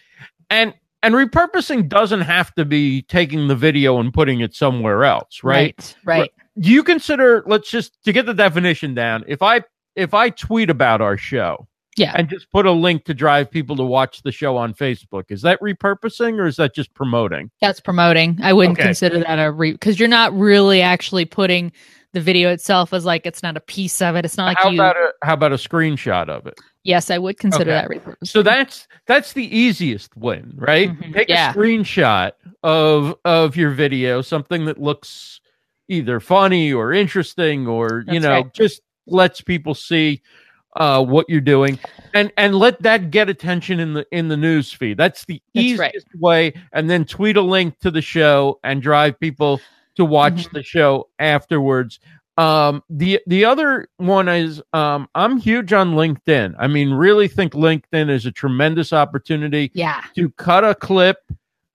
[0.49, 0.73] and
[1.03, 5.95] and repurposing doesn't have to be taking the video and putting it somewhere else right
[6.05, 6.19] Right.
[6.19, 6.31] right.
[6.59, 9.61] do you consider let's just to get the definition down if i
[9.95, 12.13] if i tweet about our show Yeah.
[12.15, 15.41] and just put a link to drive people to watch the show on facebook is
[15.41, 18.37] that repurposing or is that just promoting That's promoting.
[18.41, 18.87] I wouldn't Okay.
[18.87, 21.71] consider that a re because you're not really actually putting
[22.13, 24.25] the video itself as like it's not a piece of it.
[24.25, 24.81] It's not like how you.
[24.81, 27.81] about a how about a screenshot of it yes, I would consider Okay.
[27.81, 28.27] that repurposing.
[28.27, 31.13] so that's that's the easiest win right Mhm.
[31.13, 31.51] take Yeah.
[31.51, 32.31] a screenshot
[32.63, 35.39] of of your video something that looks
[35.87, 38.53] either funny or interesting or you know right.
[38.53, 40.21] just lets people see
[40.77, 41.77] uh what you're doing
[42.13, 45.65] and and let that get attention in the in the news feed that's the That's
[45.65, 45.95] easiest right.
[46.19, 49.59] way and then tweet a link to the show and drive people
[49.95, 50.51] to watch Mhm.
[50.53, 51.99] the show afterwards
[52.37, 57.53] um the the other one is um i'm huge on linkedin i mean really think
[57.53, 60.01] linkedin is a tremendous opportunity yeah.
[60.15, 61.17] to cut a clip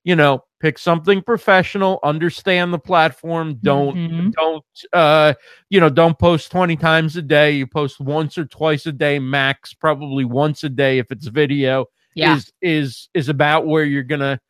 [0.05, 4.33] you know pick something professional understand the platform don't Mhm.
[4.33, 4.65] don't
[4.95, 5.35] uh
[5.69, 9.19] you know don't post 20 times a day you post once or twice a day
[9.19, 12.37] max probably once a day if it's video Yeah.
[12.37, 14.41] is is is about where you're gonna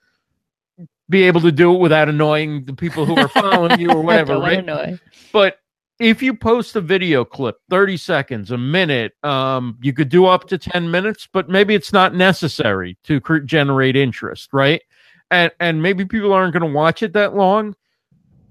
[1.09, 4.39] be able to do it without annoying the people who are following you or whatever
[4.39, 5.01] right it.
[5.33, 5.59] but
[5.99, 10.47] if you post a video clip 30 seconds a minute um, you could do up
[10.49, 14.83] to 10 minutes but maybe it's not necessary to cr- generate interest right
[15.31, 17.75] and and maybe people aren't going to watch it that long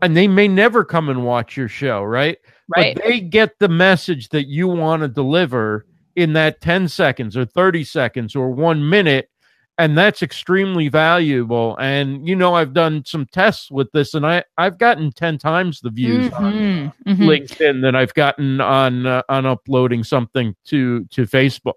[0.02, 2.38] and they may never come and watch your show right
[2.76, 2.96] Right.
[2.96, 7.46] but they get the message that you want to deliver in that 10 seconds or
[7.46, 9.30] 30 seconds or one minute
[9.78, 14.44] and that's extremely valuable and you know i've done some tests with this and i
[14.58, 17.18] i've gotten 10 times the views on Mhm, mhm.
[17.18, 21.74] linkedin than i've gotten on uh, on uploading something to to facebook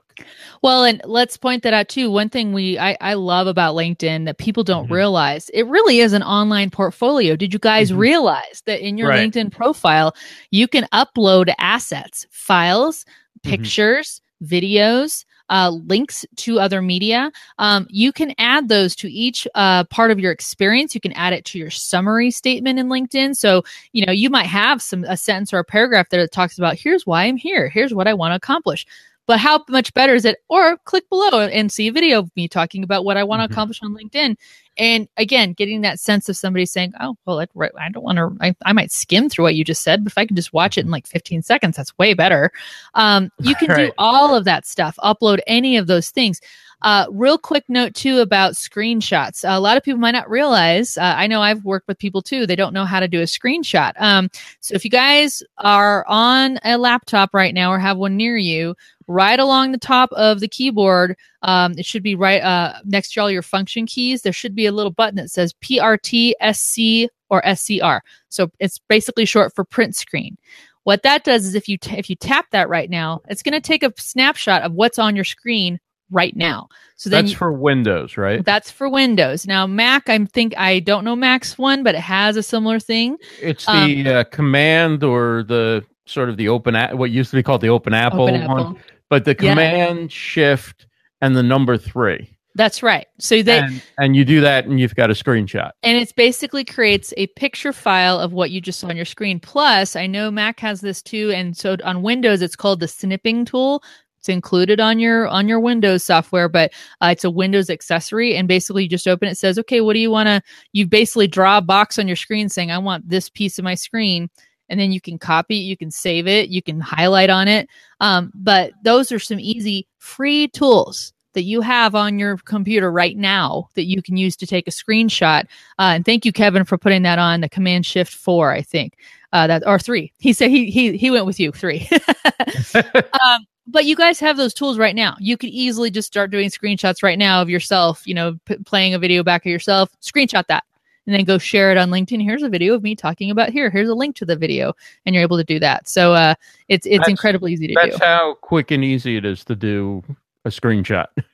[0.63, 2.11] Well, and let's point that out too.
[2.11, 4.93] One thing we I, I love about LinkedIn that people don't Mhm.
[4.93, 7.37] realize it really is an online portfolio.
[7.37, 7.99] Did you guys Mhm.
[7.99, 9.31] realize that in your Right.
[9.31, 10.15] LinkedIn profile
[10.51, 13.51] you can upload assets, files, Mhm.
[13.51, 17.31] pictures, videos, uh, links to other media?
[17.59, 20.95] Um, you can add those to each uh, part of your experience.
[20.95, 23.37] You can add it to your summary statement in LinkedIn.
[23.37, 26.59] So you know you might have some a sentence or a paragraph that it talks
[26.59, 26.77] about.
[26.77, 27.69] Here's why I'm here.
[27.69, 28.87] Here's what I want to accomplish.
[29.27, 30.39] But how much better is it?
[30.49, 33.49] Or click below and see a video of me talking about what I want to
[33.49, 33.53] Mhm.
[33.53, 34.37] accomplish on LinkedIn.
[34.79, 37.47] And again, getting that sense of somebody saying, "Oh, well, I,
[37.79, 38.37] I don't want to.
[38.41, 40.79] I, I might skim through what you just said, but if I can just watch
[40.79, 42.53] it in like 15 seconds, that's way better."
[42.95, 44.97] Um, you can do all of that stuff.
[45.03, 46.41] Upload any of those things.
[46.83, 49.43] Uh, real quick note too about screenshots.
[49.45, 50.97] a lot of people might not realize.
[50.97, 52.47] Uh, I know I've worked with people too.
[52.47, 54.01] They don't know how to do a screenshot.
[54.01, 58.37] Um, so if you guys are on a laptop right now or have one near
[58.37, 58.77] you,
[59.09, 63.21] right along the top of the keyboard, um, it should be right uh, next to
[63.21, 64.23] all your function keys.
[64.23, 68.03] There should be a little button that says PRT, SC, or SCR.
[68.29, 70.37] So it's basically short for print screen.
[70.85, 73.53] What that does is if you t- if you tap that right now, it's going
[73.53, 76.69] to take a snapshot of what's on your screen right now.
[76.97, 79.47] So then that's you- for windows right that's for Windows.
[79.47, 83.19] Now Mac, I think I don't know Mac's one, but it has a similar thing.
[83.43, 87.43] it's the uh, command or the sort of the open a- what used to be
[87.43, 88.79] called the open apple, Open one Apple.
[89.09, 89.51] But the Yeah.
[89.53, 90.87] command shift
[91.21, 93.07] and the number three That's right.
[93.21, 96.65] So they and, and you do that and you've got a screenshot and it's basically
[96.65, 99.39] creates a picture file of what you just saw on your screen.
[99.39, 103.45] Plus, I know Mac has this too, and so on Windows, it's called the snipping
[103.45, 103.83] tool.
[104.19, 108.35] It's included on your on your Windows software, but uh, it's a Windows accessory.
[108.35, 109.33] And basically, you just open it.
[109.33, 110.43] it says, "Okay, what do you want to?"
[110.73, 113.77] You basically draw a box on your screen saying, "I want this piece of my
[113.77, 114.29] screen."
[114.69, 117.69] And then you can copy it, you can save it, you can highlight on it.
[118.01, 123.17] Um, but those are some easy free tools that you have on your computer right
[123.17, 125.45] now that you can use to take a screenshot.
[125.79, 128.95] Uh, and thank you, Kevin, for putting that on the Command Shift Four, I think
[129.33, 130.13] uh, that or three.
[130.19, 131.89] He said he he he went with you three.
[132.75, 135.17] um, but you guys have those tools right now.
[135.21, 138.07] You could easily just start doing screenshots right now of yourself.
[138.07, 139.91] You know, p- playing a video back of yourself.
[140.01, 140.65] Screenshot that.
[141.09, 142.23] And then go share it on LinkedIn.
[142.23, 143.71] Here's a video of me talking about here.
[143.71, 144.75] Here's a link to the video,
[145.07, 145.89] and you're able to do that.
[145.89, 146.35] So uh,
[146.69, 147.81] it's it's That's- incredibly easy to do.
[147.83, 150.05] that's how quick and easy it is to do
[150.45, 151.25] a screenshot All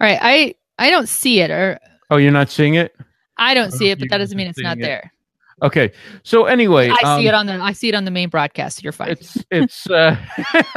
[0.00, 1.78] right, I I don't see it, or
[2.10, 2.92] oh you're not seeing it
[3.36, 4.82] I don't see Oh, it, but that doesn't mean it's not it.
[4.82, 5.12] there.
[5.62, 5.92] Okay
[6.22, 8.82] so anyway I see um, it on the I see it on the main broadcast.
[8.82, 9.10] You're fine.
[9.10, 10.16] it's it's uh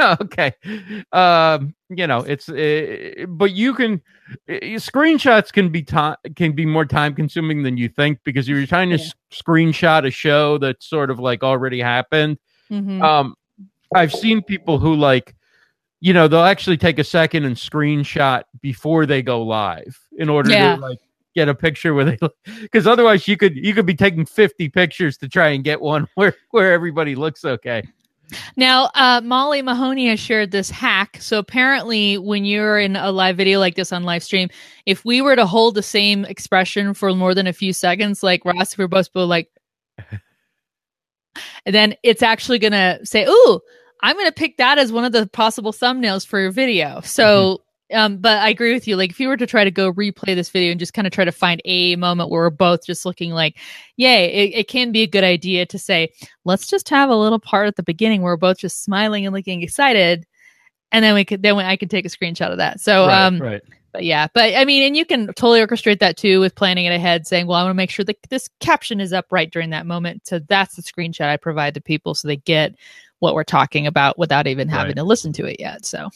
[0.20, 0.52] okay
[1.12, 4.00] um you know it's uh, but you can
[4.48, 8.66] uh, screenshots can be time can be more time consuming than you think because you're
[8.66, 9.04] trying to Yeah.
[9.04, 12.38] s- screenshot a show that's sort of like already happened
[12.70, 13.02] Mhm.
[13.02, 13.34] um
[13.94, 15.34] i've seen people who like
[16.00, 20.50] you know they'll actually take a second and screenshot before they go live in order
[20.50, 20.76] Yeah.
[20.76, 20.98] to like
[21.34, 22.18] get a picture where they
[22.62, 26.06] because otherwise you could you could be taking 50 pictures to try and get one
[26.14, 27.82] where where everybody looks okay
[28.56, 31.18] Now, uh, Molly Mahoney has shared this hack.
[31.20, 34.48] So apparently, when you're in a live video like this on live stream,
[34.86, 38.44] if we were to hold the same expression for more than a few seconds, like
[38.44, 39.50] Ross, if we're both like,
[40.08, 40.20] and
[41.74, 43.60] then it's actually going to say, "Ooh,
[44.02, 47.63] I'm going to pick that as one of the possible thumbnails for your video." So.
[47.94, 48.96] Um, but I agree with you.
[48.96, 51.12] Like, if you were to try to go replay this video and just kind of
[51.12, 53.56] try to find a moment where we're both just looking like,
[53.96, 56.12] yay, it, it can be a good idea to say,
[56.44, 59.34] let's just have a little part at the beginning where we're both just smiling and
[59.34, 60.26] looking excited
[60.94, 63.38] and then we could then i could take a screenshot of that so right, um
[63.40, 66.86] right but yeah but i mean and you can totally orchestrate that too with planning
[66.86, 69.50] it ahead saying well i want to make sure that this caption is up right
[69.50, 72.74] during that moment so that's the screenshot i provide to people so they get
[73.18, 74.96] what we're talking about without even having Right.
[74.96, 76.08] to listen to it yet so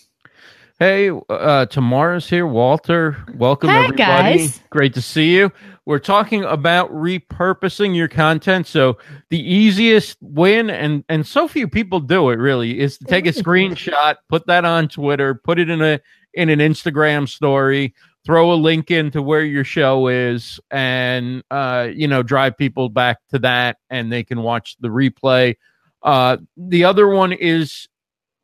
[0.81, 2.47] Hey, uh, Tamara's here.
[2.47, 4.39] Walter, welcome Hi, everybody.
[4.39, 4.61] guys.
[4.71, 5.51] Great to see you.
[5.87, 8.69] We're talking about repurposing your content.
[8.69, 8.97] So
[9.29, 13.33] the easiest win, and and so few people do it really, is to take a
[13.33, 15.99] screenshot, put that on Twitter, put it in a
[16.33, 17.93] in an Instagram story,
[18.25, 23.19] throw a link into where your show is, and uh, you know, drive people back
[23.31, 25.57] to that, and they can watch the replay.
[26.05, 27.89] Uh, the other one is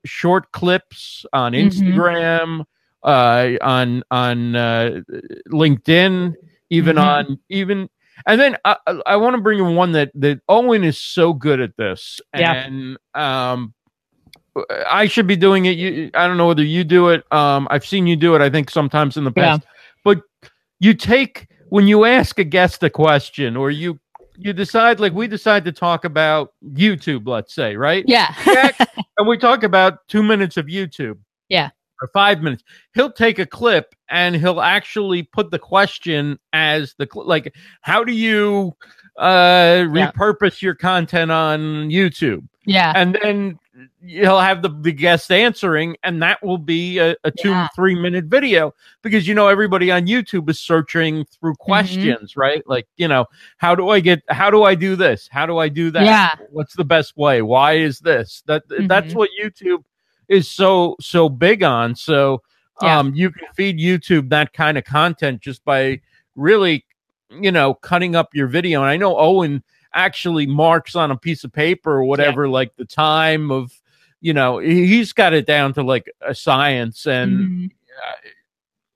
[0.05, 1.71] short clips on Mhm.
[1.71, 2.65] Instagram,
[3.03, 5.01] uh, on on uh,
[5.51, 6.35] LinkedIn,
[6.71, 7.03] even Mhm.
[7.03, 7.89] on even.
[8.27, 11.61] And then I, I- want to bring in one that that Owen is so good
[11.61, 12.53] at this, Yeah.
[12.53, 13.75] and um,
[14.89, 15.77] I should be doing it.
[15.77, 17.25] You, I don't know whether you do it.
[17.33, 18.41] Um, I've seen you do it.
[18.41, 19.57] I think sometimes in the Yeah.
[19.59, 19.63] past,
[20.05, 20.23] but
[20.79, 23.99] you take when you ask a guest a question, or you
[24.37, 28.05] you decide like we decide to talk about YouTube, let's say, right?
[28.07, 28.35] Yeah.
[29.17, 31.19] And we talk about two minutes of YouTube.
[31.49, 31.71] Yeah.
[32.03, 32.65] Or five minutes.
[32.95, 38.03] He'll take a clip and he'll actually put the question as the cl- like, how
[38.03, 38.73] do you
[39.17, 40.11] uh Yeah.
[40.11, 42.49] repurpose your content on YouTube?
[42.67, 42.93] yeah.
[42.97, 43.59] And then
[44.07, 47.69] he'll have the, the guest answering, and that will be a, a two, Yeah.
[47.75, 51.65] three minute video because you know everybody on YouTube is searching through Mm-hmm.
[51.65, 52.63] questions, right?
[52.67, 53.27] Like, you know,
[53.59, 55.29] how do I get how do I do this?
[55.33, 56.05] How do I do that?
[56.05, 56.31] Yeah.
[56.51, 57.43] What's the best way?
[57.43, 58.43] Why is this?
[58.47, 59.17] That that's Mhm.
[59.17, 59.85] what YouTube
[60.29, 61.95] is so so big on.
[61.97, 62.43] So
[62.83, 62.99] Yeah.
[62.99, 66.01] um you can feed YouTube that kind of content just by
[66.37, 66.85] really,
[67.31, 68.83] you know, cutting up your video.
[68.83, 69.63] And I know Owen
[69.95, 73.73] actually marks on a piece of paper or whatever, like the time of,
[74.21, 77.71] you know, he- he's got it down to like a science, and Mhm.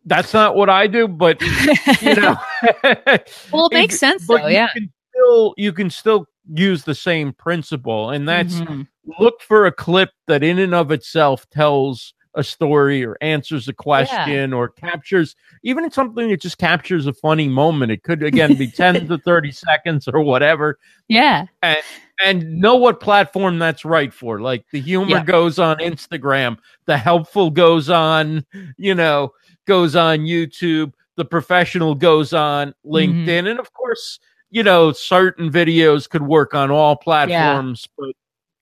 [0.04, 2.36] that's not what I do, but you know,
[3.52, 4.46] well, it makes sense though.
[4.46, 4.68] you Yeah.
[4.68, 8.86] can still you can still use the same principle, and that's Mhm.
[9.20, 13.72] look for a clip that in and of itself tells a story or answers a
[13.72, 18.66] question or captures even something that just captures a funny moment it could again be
[18.68, 21.46] 10 to 30 seconds or whatever yeah.
[21.62, 21.78] and
[22.24, 25.24] and know what platform that's right for like the humor Yeah.
[25.24, 28.44] goes on instagram the helpful goes on
[28.76, 29.32] you know
[29.66, 33.46] goes on youtube the professional goes on linkedin Mm-hmm.
[33.48, 34.20] and of course
[34.50, 38.10] you know certain videos could work on all platforms but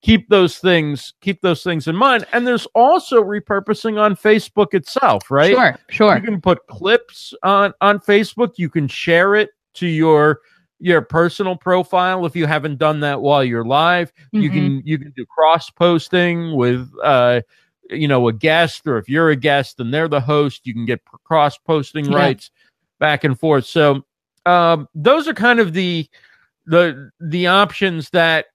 [0.07, 5.31] keep those things keep those things in mind and there's also repurposing on facebook itself
[5.31, 5.77] right Sure.
[5.91, 6.17] Sure.
[6.17, 10.41] You can put clips on on facebook you can share it to your
[10.79, 14.53] your personal profile if you haven't done that while you're live you Mhm.
[14.53, 17.41] can you can do cross posting with uh
[17.91, 20.85] you know a guest or if you're a guest and they're the host you can
[20.87, 22.17] get cross posting Yeah.
[22.19, 22.51] rights
[23.01, 24.05] back and forth so
[24.45, 26.07] um those are kind of the
[26.67, 28.47] the the options that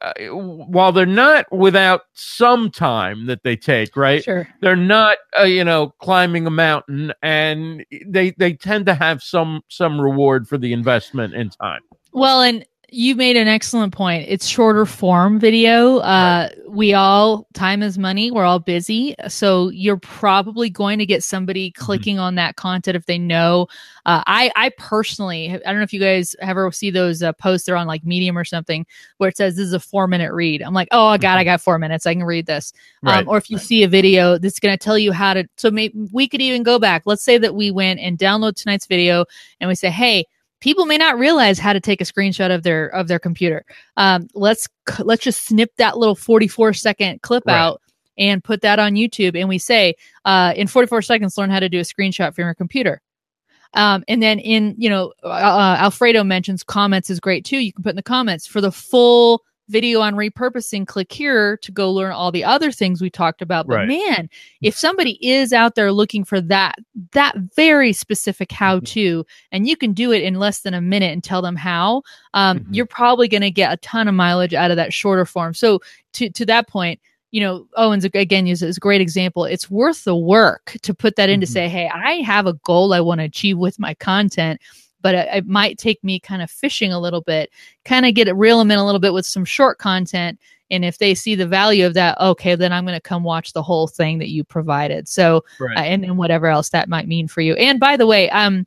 [0.00, 4.48] uh, while they're not without some time that they take right Sure.
[4.60, 9.60] they're not uh, you know climbing a mountain and they they tend to have some
[9.68, 11.80] some reward for the investment in time
[12.12, 14.26] Well, and you made an excellent point.
[14.28, 15.98] It's shorter form video.
[15.98, 18.30] Uh, We all, time is money.
[18.30, 19.14] We're all busy.
[19.28, 23.66] So you're probably going to get somebody clicking on that content if they know.
[24.06, 27.66] Uh, I, I personally, I don't know if you guys ever see those uh, posts
[27.66, 28.86] that are on like Medium or something
[29.18, 30.62] where it says this is a four minute read.
[30.62, 32.06] I'm like, oh, God, I got four minutes.
[32.06, 32.72] I can read this.
[33.02, 33.22] Right.
[33.22, 35.70] Um, or if you see a video that's going to tell you how to, so
[35.70, 37.02] maybe we could even go back.
[37.06, 39.24] Let's say that we went and download tonight's video
[39.60, 40.26] and we say, hey,
[40.64, 43.66] people may not realize how to take a screenshot of their of their computer.
[43.98, 44.66] Um, let's
[45.00, 47.54] let's just snip that little 44 second clip Right.
[47.54, 47.82] out
[48.16, 49.38] and put that on YouTube.
[49.38, 52.54] And we say, uh, in 44 seconds, learn how to do a screenshot from your
[52.54, 53.02] computer.
[53.74, 57.58] Um, and then in you know, uh, uh, Alfredo mentions comments is great too.
[57.58, 60.86] You can put in the comments for the full video on repurposing.
[60.86, 63.66] Click here to go learn all the other things we talked about.
[63.66, 63.88] But Right.
[63.88, 64.28] man,
[64.62, 66.74] if somebody is out there looking for that
[67.12, 71.12] that very specific how to, and you can do it in less than a minute
[71.12, 72.02] and tell them how,
[72.34, 72.66] um, Mhm.
[72.70, 75.54] you're probably going to get a ton of mileage out of that shorter form.
[75.54, 75.80] So
[76.14, 77.00] to to that point,
[77.30, 79.44] you know, Owen's again is a great example.
[79.44, 81.50] It's worth the work to put that in to Mhm.
[81.50, 84.60] say, hey, I have a goal I want to achieve with my content.
[85.04, 87.50] But it, it might take me kind of fishing a little bit,
[87.84, 90.40] kind of get it reel them in a little bit with some short content.
[90.70, 93.52] And if they see the value of that, okay, then I'm going to come watch
[93.52, 95.06] the whole thing that you provided.
[95.06, 97.54] So right uh, and, and whatever else that might mean for you.
[97.54, 98.66] And by the way, um,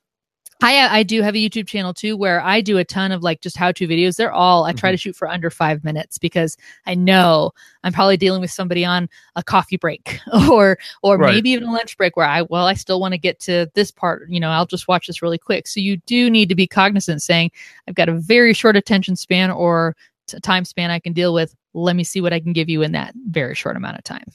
[0.61, 3.21] I uh, I do have a YouTube channel too where I do a ton of
[3.21, 4.15] like just how to videos.
[4.15, 5.01] They're all I try to mm-hmm.
[5.01, 7.51] shoot for under five minutes because I know
[7.83, 11.35] I'm probably dealing with somebody on a coffee break or or Right.
[11.35, 13.91] maybe even a lunch break where I well I still want to get to this
[13.91, 14.29] part.
[14.29, 15.67] You know I'll just watch this really quick.
[15.67, 17.51] So you do need to be cognizant saying
[17.87, 19.95] I've got a very short attention span or
[20.25, 21.55] t- time span I can deal with.
[21.73, 24.25] Let me see what I can give you in that very short amount of time.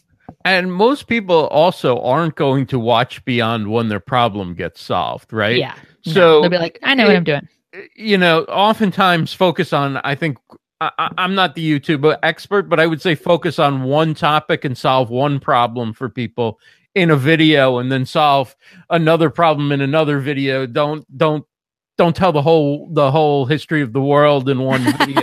[0.45, 5.57] And most people also aren't going to watch beyond when their problem gets solved right
[5.59, 5.75] Yeah.
[6.07, 7.49] No, so they'll be like, I know what I'm doing.
[7.75, 10.37] Eh, you know, oftentimes focus on, I think,
[10.81, 14.65] I, I- I'm not the YouTube expert, but I would say focus on one topic
[14.65, 16.59] and solve one problem for people
[16.97, 18.57] in a video and then solve
[18.91, 20.67] another problem in another video.
[20.67, 21.45] Don't, don't
[21.99, 25.23] don't tell the whole the whole history of the world in one video.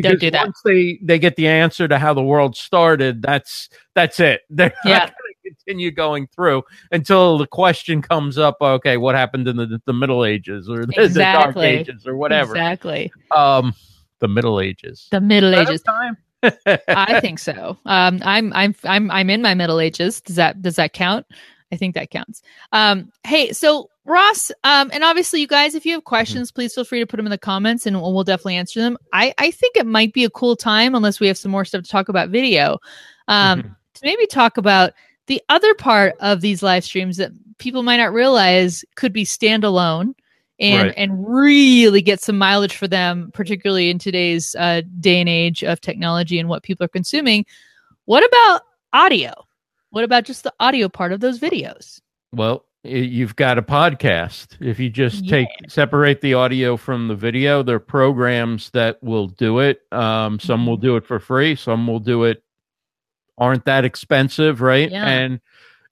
[0.00, 0.44] Don't do that.
[0.46, 4.42] Once they they get the answer to how the world started, that's that's it.
[4.50, 4.98] They're Yeah.
[4.98, 6.62] not going to continue going through
[6.92, 8.56] until the question comes up.
[8.60, 12.52] Okay, what happened in the the Middle Ages or the, the Dark Ages or whatever?
[12.52, 13.12] Exactly.
[13.34, 13.74] Um,
[14.20, 15.08] the Middle Ages.
[15.10, 15.82] The Middle Ages.
[15.82, 16.16] time?
[16.88, 17.76] I think so.
[17.86, 20.20] Um, I'm I'm I'm I'm in my Middle Ages.
[20.20, 21.26] Does that does that count?
[21.72, 22.42] I think that counts.
[22.72, 26.84] Um, hey, so Ross, um, and obviously you guys, if you have questions, please feel
[26.84, 28.98] free to put them in the comments, and we'll, we'll definitely answer them.
[29.12, 31.84] I I think it might be a cool time, unless we have some more stuff
[31.84, 32.78] to talk about video,
[33.28, 33.76] um, Mhm.
[33.94, 34.92] to maybe talk about
[35.26, 40.14] the other part of these live streams that people might not realize could be standalone
[40.60, 40.94] and Right.
[40.98, 45.80] and really get some mileage for them, particularly in today's uh, day and age of
[45.80, 47.46] technology and what people are consuming.
[48.04, 49.32] What about audio?
[49.90, 52.00] What about just the audio part of those videos?
[52.32, 54.56] Well, you've got a podcast.
[54.60, 55.30] If you just Yeah.
[55.30, 59.80] take separate the audio from the video, there are programs that will do it.
[59.92, 60.86] Um, some will Mm-hmm.
[60.86, 61.54] do it for free.
[61.56, 62.42] Some will do it
[63.38, 64.90] aren't that expensive, right?
[64.90, 65.04] Yeah.
[65.06, 65.40] And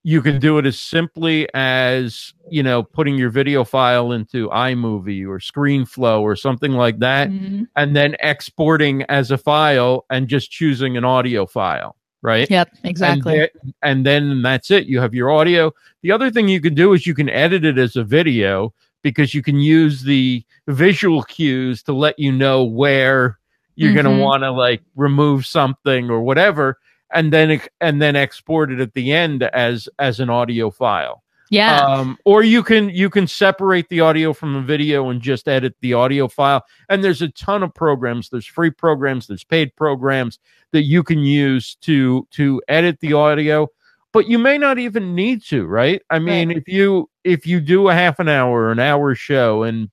[0.05, 5.27] you can do it as simply as you know putting your video file into iMovie
[5.27, 7.67] or ScreenFlow or something like that, Mhm.
[7.77, 12.49] and then exporting as a file and just choosing an audio file, right?
[12.51, 13.41] Yep, exactly.
[13.41, 14.87] And, then- and then that's it.
[14.87, 15.73] You have your audio.
[16.03, 19.35] The other thing you can do is you can edit it as a video because
[19.35, 23.39] you can use the visual cues to let you know where
[23.75, 24.17] you're going Mhm.
[24.19, 26.79] to want to like remove something or whatever
[27.13, 31.23] and then and then export it at the end as as an audio file.
[31.53, 31.85] Yeah.
[31.85, 35.75] Um, or you can you can separate the audio from the video and just edit
[35.83, 36.65] the audio file.
[36.89, 38.31] And there's a ton of programs.
[38.31, 39.27] There's free programs.
[39.27, 40.39] There's paid programs
[40.73, 43.69] that you can use to to edit the audio.
[44.13, 46.03] But you may not even need to, right?
[46.11, 49.91] I mean, if you if you do a half an hour, an hour show, and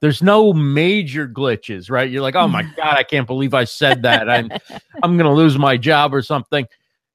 [0.00, 2.10] there's no major glitches, right?
[2.10, 4.28] You're like, oh my god, I can't believe I said that.
[4.28, 4.50] I'm
[5.02, 6.66] I'm going to lose my job or something.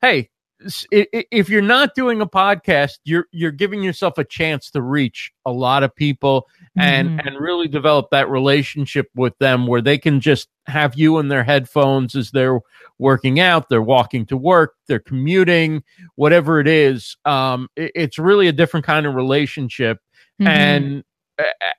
[0.02, 4.24] Hey, s- i- i- if you're not doing a podcast, you're you're giving yourself a
[4.24, 7.28] chance to reach a lot of people and Mhm.
[7.28, 11.44] and really develop that relationship with them where they can just have you in their
[11.44, 12.60] headphones as they're
[13.00, 15.84] working out, they're walking to work, they're commuting,
[16.16, 17.16] whatever it is.
[17.26, 20.00] Um, i- it's really a different kind of relationship
[20.42, 20.48] Mhm.
[20.48, 21.04] and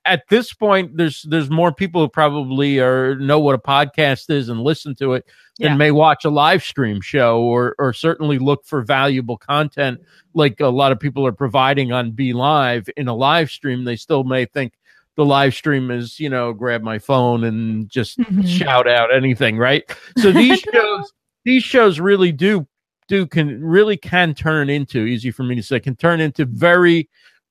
[0.05, 4.49] at this point there's there's more people who probably are know what a podcast is
[4.49, 5.25] and listen to it
[5.59, 5.75] Yeah.
[5.75, 10.01] may watch a live stream show or or certainly look for valuable content
[10.35, 14.25] like a lot of people are providing on BeLive in a live stream they still
[14.25, 14.75] may think
[15.17, 18.47] the live stream is you know grab my phone and just Mhm.
[18.47, 19.83] shout out anything right
[20.19, 21.13] so these shows
[21.45, 22.67] these shows really do
[23.09, 27.09] do can really can turn into easy for me to say can turn into very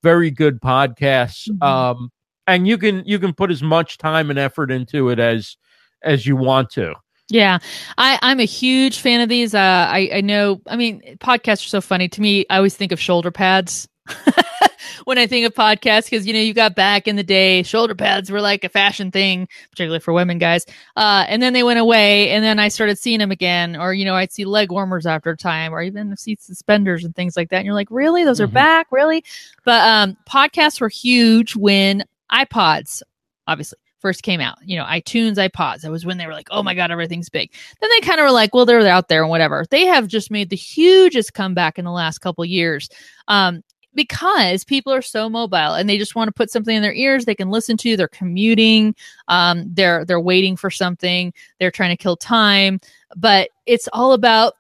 [0.10, 1.64] very good podcasts Mhm.
[1.74, 2.12] um
[2.48, 5.58] and you can you can put as much time and effort into it as
[6.02, 6.94] as you want to
[7.30, 7.58] Yeah,
[7.98, 9.54] I, I'm a huge fan of these.
[9.54, 12.46] Uh, I, I know, I mean, podcasts are so funny to me.
[12.50, 13.90] I always think of shoulder pads
[15.06, 17.96] when I think of podcasts because, you know, you got back in the day, shoulder
[17.96, 20.66] pads were like a fashion thing, particularly for women guys.
[20.96, 23.76] Uh, and then they went away and then I started seeing them again.
[23.76, 27.16] Or, you know, I'd see leg warmers after a time or even see suspenders and
[27.16, 27.58] things like that.
[27.58, 28.24] And you're like, really?
[28.24, 28.54] Those are Mhm.
[28.54, 28.88] back?
[28.92, 29.24] Really?
[29.66, 33.02] But um, podcasts were huge when iPods,
[33.48, 34.58] obviously first came out.
[34.64, 35.82] You know, iTunes, iPods.
[35.82, 37.52] That was when they were like, oh my God, everything's big.
[37.82, 39.66] Then they kind of were like, well, they're out there and whatever.
[39.70, 42.90] They have just made the hugest comeback in the last couple years.
[43.28, 43.64] Um,
[43.98, 47.26] because people are so mobile and they just want to put something in their ears.
[47.26, 48.96] They can listen to they're commuting.
[49.28, 51.34] Um, they're they're waiting for something.
[51.60, 52.80] They're trying to kill time.
[53.16, 54.54] But it's all about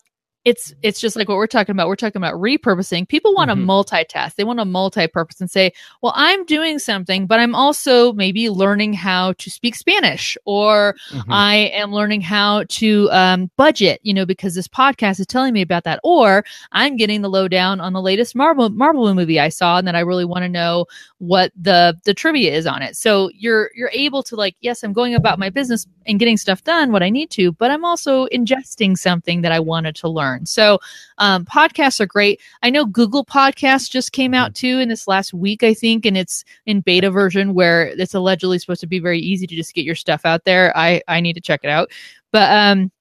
[0.47, 1.89] it's it's just like what we're talking about.
[1.89, 3.05] We're talking about repurposing.
[3.05, 4.35] People want to multitask.
[4.35, 8.93] They want to multi-purpose and say, "Well, I'm doing something, but I'm also maybe learning
[8.93, 11.25] how to speak Spanish, or Mhm.
[11.27, 15.61] I am learning how to um, budget." You know, because this podcast is telling me
[15.61, 19.79] about that, or I'm getting the lowdown on the latest Marvel Marvel movie I saw,
[19.79, 20.85] and that I really want to know
[21.17, 22.95] what the the trivia is on it.
[22.95, 26.63] So you're you're able to like, yes, I'm going about my business and getting stuff
[26.63, 30.36] done what I need to, but I'm also ingesting something that I wanted to learn.
[30.45, 30.79] So
[31.17, 32.39] um, podcasts are great.
[32.63, 36.17] I know Google Podcasts just came out too in this last week, I think, and
[36.17, 39.85] it's in beta version where it's allegedly supposed to be very easy to just get
[39.85, 40.75] your stuff out there.
[40.77, 41.89] I I need to check it out,
[42.31, 42.91] but um,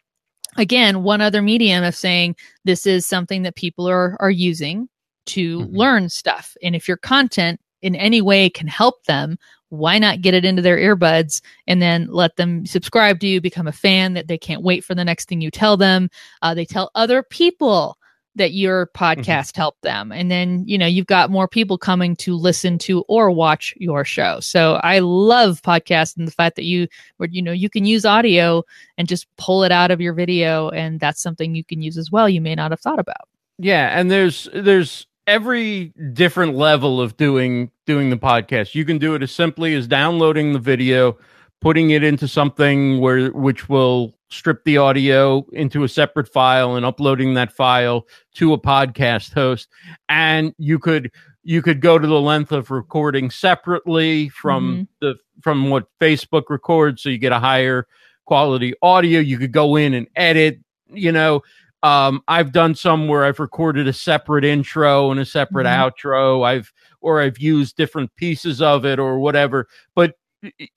[0.57, 4.89] again, one other medium of saying this is something that people are are using
[5.27, 5.77] to Mhm.
[5.77, 9.37] learn stuff, and if your content in any way can help them
[9.71, 13.67] why not get it into their earbuds and then let them subscribe to you become
[13.67, 16.09] a fan that they can't wait for the next thing you tell them.
[16.43, 17.99] Uh, they tell other people
[18.37, 20.13] that your podcast helped them.
[20.13, 24.05] And then you know you've got more people coming to listen to or watch your
[24.05, 24.41] show.
[24.41, 26.87] So i love podcasts and the fact that you
[27.17, 28.63] where you know you can use audio
[28.99, 32.13] and just pull it out of your video and that's something you can use as
[32.13, 33.29] well you may not have thought about.
[33.59, 38.75] Yeah, and there's there's every different level of doing doing the podcast.
[38.75, 41.17] You can do it as simply as downloading the video,
[41.61, 46.85] putting it into something where which will strip the audio into a separate file and
[46.85, 49.69] uploading that file to a podcast host.
[50.09, 51.11] And you could
[51.45, 57.03] you could go to the length of recording separately from the from what Facebook records
[57.03, 57.87] so you get a higher
[58.25, 59.21] quality audio.
[59.21, 60.59] You could go in and edit
[60.93, 61.43] you know.
[61.83, 65.93] Um i've done some where i've recorded a separate intro and a separate Mhm.
[65.93, 66.45] outro.
[66.45, 66.73] I've
[67.07, 70.15] or i've used different pieces of it or whatever but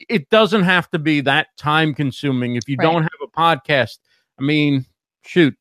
[0.07, 2.85] it doesn't have to be that time consuming if you Right.
[2.85, 3.97] don't have a podcast
[4.39, 4.85] i mean
[5.23, 5.53] shoot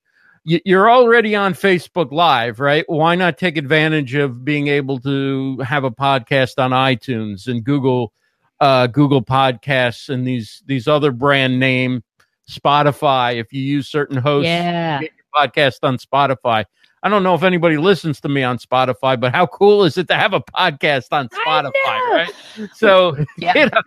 [0.44, 5.84] you're already on facebook live right why not take advantage of being able to have
[5.84, 8.12] a podcast on itunes and google
[8.60, 12.02] uh google podcasts and these these other brand name
[12.48, 16.64] spotify if you use certain hosts yeah get your podcast on Spotify.
[17.02, 20.08] I don't know if anybody listens to me on Spotify, but how cool is it
[20.08, 21.72] to have a podcast on Spotify,
[22.12, 22.32] right?
[22.74, 23.52] So, Yeah.
[23.56, 23.82] you know,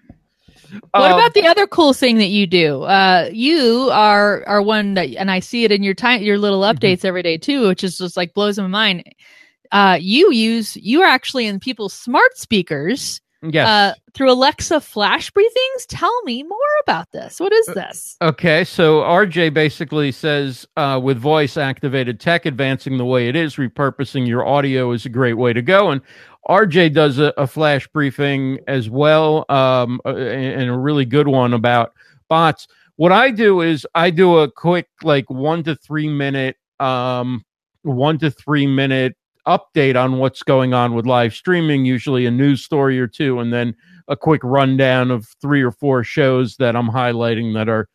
[0.93, 2.83] What um, about the other cool thing that you do?
[2.83, 6.61] Uh, you are are one that, and I see it in your time, your little
[6.61, 6.73] Mhm.
[6.73, 9.03] updates every day too, which is just like blows my mind.
[9.71, 13.67] Uh, you use you are actually in people's smart speakers yes.
[13.67, 15.85] uh, through Alexa flash briefings.
[15.87, 17.39] Tell me more about this.
[17.39, 18.17] What Uh, this?
[18.21, 23.55] Okay, so RJ basically says uh, with voice activated tech advancing the way it is,
[23.55, 25.91] repurposing your audio is a great way to go.
[25.91, 26.01] And
[26.49, 31.53] RJ does a, a flash briefing as well, um, uh, and a really good one
[31.53, 31.93] about
[32.29, 32.67] bots.
[32.95, 37.43] What I do is I do a quick, like one to three minute, um,
[37.83, 39.15] one to three minute
[39.47, 43.51] update on what's going on with live streaming, usually a news story or two, and
[43.53, 43.75] then
[44.07, 47.87] a quick rundown of three or four shows that I'm highlighting that are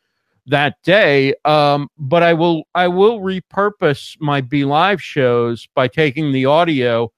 [0.47, 1.35] that day.
[1.45, 7.13] Um, but I will I will repurpose my BeLive shows by taking the audio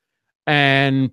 [0.46, 1.10] and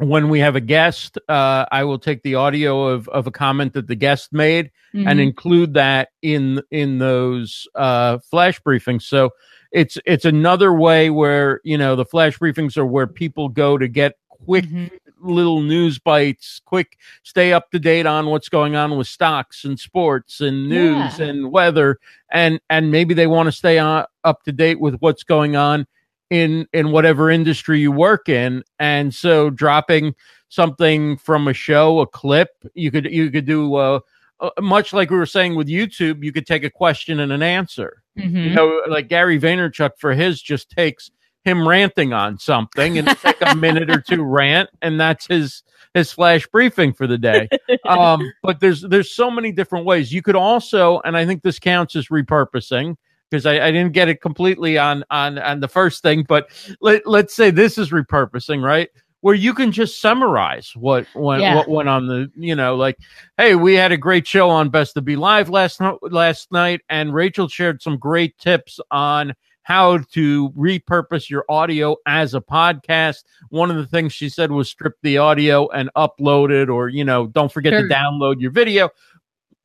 [0.00, 3.72] when we have a guest, uh, I will take the audio of, of a comment
[3.72, 5.22] that the guest made and Mhm.
[5.22, 9.02] include that in in those uh, flash briefings.
[9.02, 9.30] So
[9.72, 13.88] it's it's another way where you know the flash briefings are where people go to
[13.88, 14.90] get quick Mhm.
[15.20, 19.78] little news bites, quick stay up to date on what's going on with stocks and
[19.78, 21.26] sports and news Yeah.
[21.26, 21.98] and weather
[22.30, 25.86] and and maybe they want to stay on, up to date with what's going on
[26.30, 30.14] in in whatever industry you work in and so dropping
[30.50, 33.98] something from a show a clip you could you could do uh,
[34.40, 37.42] uh, much like we were saying with YouTube you could take a question and an
[37.42, 38.54] answer you Mhm.
[38.54, 41.10] know, like Gary Vaynerchuk for his just takes
[41.44, 45.62] him ranting on something and it's like a minute or two rant, and that's his
[45.94, 47.48] his flash briefing for the day.
[47.88, 50.12] Um, but there's there's so many different ways.
[50.12, 52.96] You could also, and I think this counts as repurposing
[53.30, 57.06] because I, I didn't get it completely on on on the first thing, but let
[57.06, 58.90] let's say this is repurposing, right?
[59.20, 61.56] Where you can just summarize what went Yeah.
[61.56, 62.96] what went on the you know like
[63.36, 67.12] hey we had a great show on Best to BeLive last night last night and
[67.12, 73.24] Rachel shared some great tips on how to repurpose your audio as a podcast.
[73.50, 77.04] One of the things she said was strip the audio and upload it, or, you
[77.04, 77.86] know, don't forget Sure.
[77.86, 78.88] to download your video.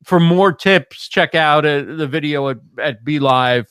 [0.03, 3.67] For more tips, check out uh, the video at, at BeLive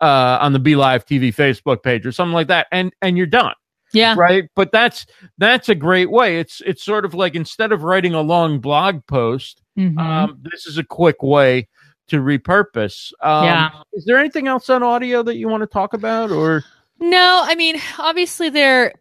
[0.00, 2.68] uh, on the BeLive TV Facebook page or something like that.
[2.70, 3.54] And, and you're done
[3.92, 4.14] Yeah.
[4.16, 5.06] right but that's
[5.38, 9.04] that's a great way it's it's sort of like instead of writing a long blog
[9.06, 9.98] post Mhm.
[9.98, 11.68] um this is a quick way
[12.08, 13.70] to repurpose um Yeah.
[13.92, 16.64] is there anything else on audio that you want to talk about or
[17.04, 18.92] No, I mean, obviously there,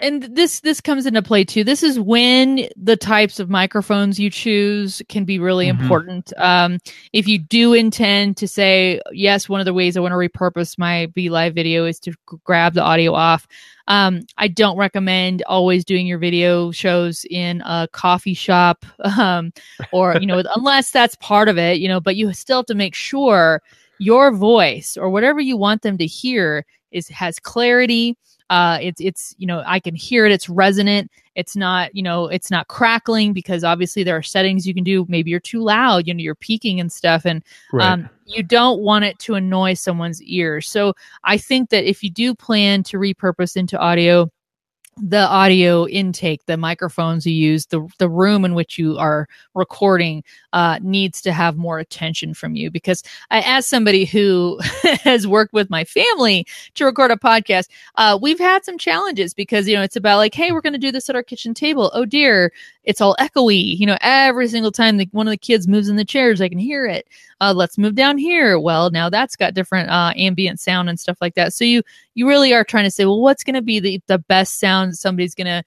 [0.00, 1.62] and this this comes into play too.
[1.62, 5.78] This is when the types of microphones you choose can be really Mhm.
[5.80, 6.32] important.
[6.38, 6.78] Um,
[7.12, 10.78] if you do intend to say yes, one of the ways I want to repurpose
[10.78, 13.46] my BeLive video is to grab the audio off.
[13.88, 18.86] Um, I don't recommend always doing your video shows in a coffee shop,
[19.18, 19.52] um,
[19.92, 22.00] or you know, unless that's part of it, you know.
[22.00, 23.60] But you still have to make sure
[23.98, 28.16] your voice or whatever you want them to hear is has clarity.
[28.48, 30.32] Uh it's it's you know i can hear it.
[30.32, 31.10] It's resonant.
[31.34, 35.06] It's not you know it's not crackling because obviously there are settings you can do.
[35.08, 37.24] Maybe you're too loud you know you're peaking and stuff.
[37.24, 37.44] And
[37.80, 42.10] um, you don't want it to annoy someone's ears so i think that if you
[42.10, 44.30] do plan to repurpose into audio
[45.02, 50.22] the audio intake, the microphones you use, the the room in which you are recording
[50.52, 52.70] uh, needs to have more attention from you.
[52.70, 54.58] Because I, as somebody who
[55.02, 59.66] has worked with my family to record a podcast, uh, we've had some challenges because
[59.66, 61.90] you know it's about like, hey, we're going to do this at our kitchen table.
[61.94, 62.52] Oh dear,
[62.84, 63.78] it's all echoey.
[63.78, 66.48] You know, every single time the, one of the kids moves in the chairs, I
[66.48, 67.06] can hear it.
[67.40, 68.58] Uh, let's move down here.
[68.58, 71.52] Well, now that's got different uh, ambient sound and stuff like that.
[71.52, 71.82] So you
[72.14, 74.96] you really are trying to say, well, what's going to be the the best sound
[74.96, 75.62] somebody's going to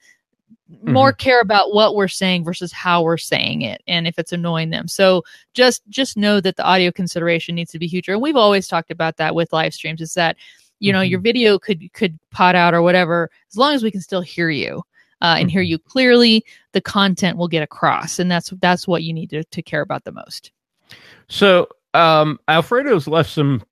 [0.82, 1.22] more mm-hmm.
[1.22, 4.88] care about what we're saying versus how we're saying it and if it's annoying them
[4.88, 8.66] so just just know that the audio consideration needs to be huge and we've always
[8.66, 10.36] talked about that with live streams is that
[10.80, 11.10] you know mm-hmm.
[11.10, 14.48] your video could could pot out or whatever as long as we can still hear
[14.48, 14.82] you
[15.22, 15.52] uh, and mm-hmm.
[15.52, 19.44] hear you clearly the content will get across and that's that's what you need to,
[19.44, 20.52] to care about the most
[21.28, 23.62] so um alfredo's left some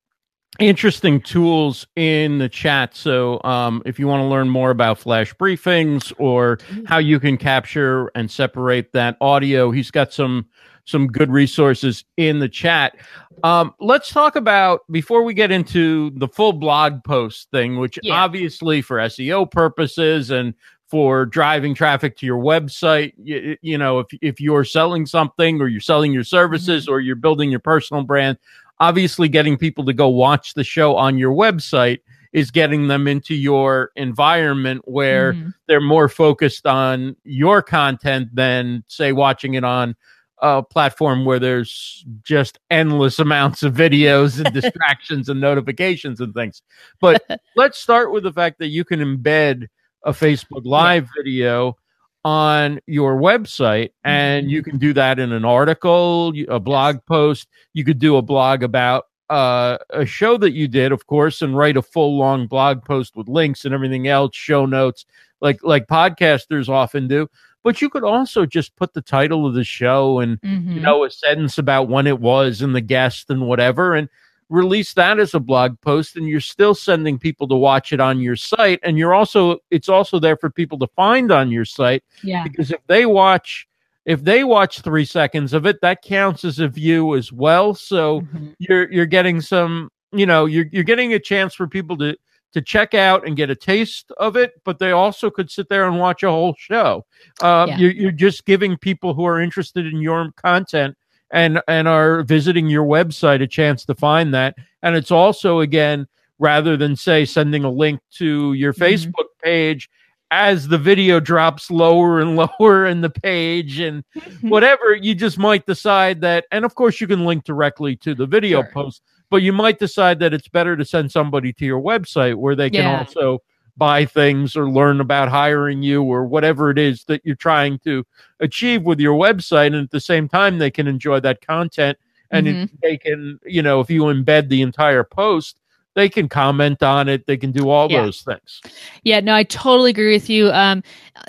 [0.59, 2.95] interesting tools in the chat.
[2.95, 6.87] So, um, if you want to learn more about flash briefings or mm.
[6.87, 10.47] how you can capture and separate that audio, he's got some
[10.85, 12.97] some good resources in the chat.
[13.45, 18.15] Um, let's talk about before we get into the full blog post thing, which yeah.
[18.15, 20.55] obviously for SEO purposes and
[20.93, 25.67] for driving traffic to your website you, you, know if, if you're selling something or
[25.67, 26.93] you're selling your services mm-hmm.
[26.93, 28.37] or you're building your personal brand
[28.79, 32.01] obviously getting people to go watch the show on your website
[32.35, 35.49] is getting them into your environment where mm-hmm.
[35.67, 39.97] they're more focused on your content than say watching it on
[40.43, 46.61] a platform where there's just endless amounts of videos and distractions and notifications and things.
[47.01, 47.25] But
[47.57, 49.69] let's start with the fact that you can embed
[50.05, 51.23] a Facebook live yeah.
[51.23, 51.77] video
[52.25, 57.85] on your website and you can do that in an article a blog post you
[57.85, 61.77] could do a blog about uh, a show that you did of course and write
[61.77, 65.05] a full long blog post with links and everything else show notes
[65.41, 67.29] like like podcasters often do
[67.65, 70.73] but you could also just put the title of the show and mm-hmm.
[70.73, 74.09] you know a sentence about when it was and the guest and whatever and
[74.53, 78.21] release that as a blog post and you're still sending people to watch it on
[78.21, 82.05] your site and you're also it's also there for people to find on your site
[82.23, 83.67] yeah because if they watch
[84.05, 88.21] if they watch three seconds of it that counts as a view as well so
[88.21, 88.51] mm-hmm.
[88.59, 92.15] you're you're getting some you know you're, you're getting a chance for people to
[92.53, 95.87] to check out and get a taste of it, but they also could sit there
[95.87, 97.03] and watch a whole show.
[97.41, 97.79] Um, yeah.
[97.79, 100.95] you're, you're just giving people who are interested in your content
[101.33, 106.07] and and are visiting your website a chance to find that and it's also again
[106.39, 108.85] rather than say sending a link to your mm-hmm.
[108.85, 109.91] facebook page
[110.31, 114.49] as the video drops lower and lower in the page and mm-hmm.
[114.49, 118.27] whatever you just might decide that and of course you can link directly to the
[118.27, 118.71] video sure.
[118.73, 122.55] post but you might decide that it's better to send somebody to your website where
[122.55, 122.99] they can yeah.
[122.99, 123.39] also
[123.77, 128.05] buy things or learn about hiring you or whatever it is that you're trying to
[128.41, 131.97] achieve with your website and at the same time they can enjoy that content
[132.31, 132.63] and mm-hmm.
[132.63, 135.59] it, they can you know if you embed the entire post
[135.95, 138.03] they can comment on it they can do all yeah.
[138.03, 138.61] those things
[139.03, 140.83] yeah no i totally agree with you um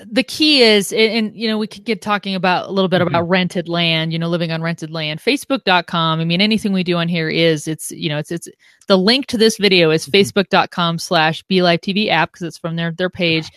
[0.06, 3.10] the key is and, you know we could get talking about a little bit mm-hmm.
[3.10, 6.98] about rented land you know living on rented land facebook.com i mean anything we do
[6.98, 8.48] on here is it's you know it's it's
[8.88, 10.40] the link to this video is mm-hmm.
[10.40, 13.50] facebook.com slash be live tv app because it's from their their page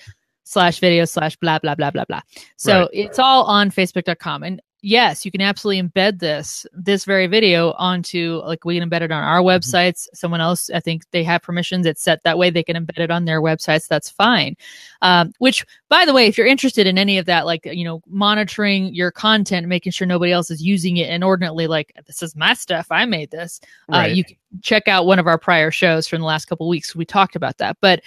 [0.45, 2.21] slash video slash blah blah blah blah blah
[2.57, 2.91] so right.
[2.93, 8.41] it's all on facebook.com and yes, you can absolutely embed this this very video onto
[8.45, 9.49] like we can embed it on our mm-hmm.
[9.49, 10.05] websites.
[10.05, 10.17] Mm-hmm.
[10.17, 11.87] Someone else, I think they have permissions.
[11.87, 13.89] It's set that way they can embed it on their websites.
[13.89, 14.57] That's fine.
[15.03, 18.01] Um, which, by the way, if you're interested in any of that, like you know,
[18.07, 22.55] monitoring your content, making sure nobody else is using it inordinately, like this is my
[22.55, 23.61] stuff, I made this.
[23.93, 24.11] Uh, right.
[24.11, 26.95] Uh, you can check out one of our prior shows from the last couple weeks.
[26.95, 28.03] We talked about that, but.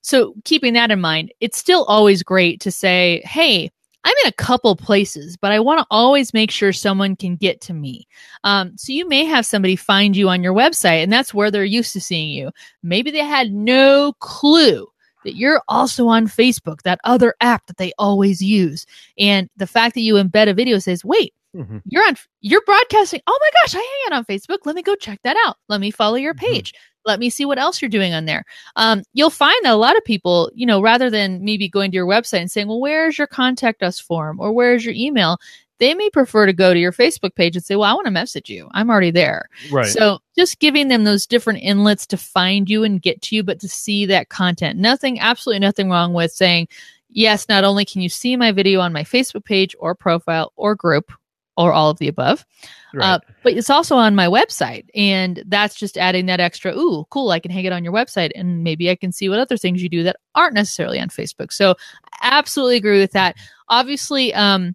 [0.00, 3.70] So, keeping that in mind, it's still always great to say, hey,
[4.04, 7.60] I'm in a couple places, but I want to always make sure someone can get
[7.62, 8.06] to me.
[8.44, 11.64] Um, so you may have somebody find you on your website, and that's where they're
[11.64, 12.50] used to seeing you.
[12.82, 14.86] Maybe they had no clue
[15.24, 18.86] that you're also on Facebook, that other app that they always use.
[19.18, 21.78] And the fact that you embed a video says, wait, mm-hmm.
[21.84, 23.20] you're on, you're broadcasting.
[23.26, 24.58] Oh my gosh, I hang out on Facebook.
[24.64, 25.56] Let me go check that out.
[25.68, 26.46] Let me follow your mm-hmm.
[26.46, 26.72] page.
[26.72, 28.44] Mm-hmm let me see what else you're doing on there.
[28.76, 31.96] Um, you'll find that a lot of people, you know, rather than maybe going to
[31.96, 35.38] your website and saying, well, where's your contact us form or where's your email?
[35.78, 38.10] They may prefer to go to your Facebook page and say, well, I want to
[38.10, 38.68] message you.
[38.72, 39.48] I'm already there.
[39.70, 39.86] Right.
[39.86, 43.60] So just giving them those different inlets to find you and get to you, but
[43.60, 44.78] to see that content.
[44.78, 46.68] Nothing, absolutely nothing wrong with saying,
[47.08, 50.74] yes, not only can you see my video on my Facebook page or profile or
[50.74, 51.12] group,
[51.58, 52.46] or all of the above.
[52.94, 53.04] Right.
[53.04, 56.74] Uh, but it's also on my website, and that's just adding that extra.
[56.74, 57.30] Ooh, cool!
[57.30, 59.82] I can hang it on your website, and maybe I can see what other things
[59.82, 61.52] you do that aren't necessarily on Facebook.
[61.52, 61.74] So,
[62.22, 63.36] I absolutely agree with that.
[63.68, 64.74] Obviously, um,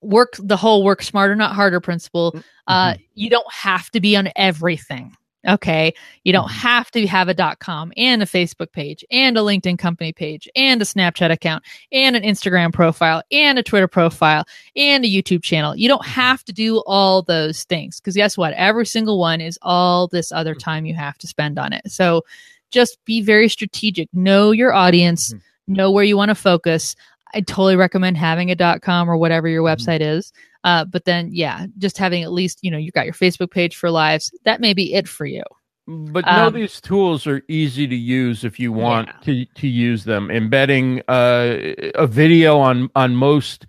[0.00, 2.34] work the whole work smarter, not harder principle.
[2.66, 5.14] Uh, you don't have to be on everything.
[5.46, 5.92] Okay.
[6.24, 6.54] You don't Mhm.
[6.54, 10.48] have to have a dot com and a Facebook page and a LinkedIn company page
[10.56, 15.42] and a Snapchat account and an Instagram profile and a Twitter profile and a YouTube
[15.42, 15.76] channel.
[15.76, 16.20] You don't mm-hmm.
[16.20, 18.54] have to do all those things because guess what?
[18.54, 20.60] Every single one is all this other mm-hmm.
[20.60, 21.82] time you have to spend on it.
[21.90, 22.22] So
[22.70, 24.08] just be very strategic.
[24.14, 25.74] Know your audience, mm-hmm.
[25.74, 26.96] know where you want to focus.
[27.34, 29.74] I totally recommend having a dot com or whatever your Mhm.
[29.76, 30.32] website is.
[30.62, 33.76] Uh, but then, yeah, just having at least, you know, you've got your Facebook page
[33.76, 34.32] for lives.
[34.44, 35.42] That may be it for you.
[35.86, 40.30] But Um, these tools are easy to use if you want to, to use them.
[40.30, 41.56] Embedding uh,
[41.94, 43.66] a video on on most,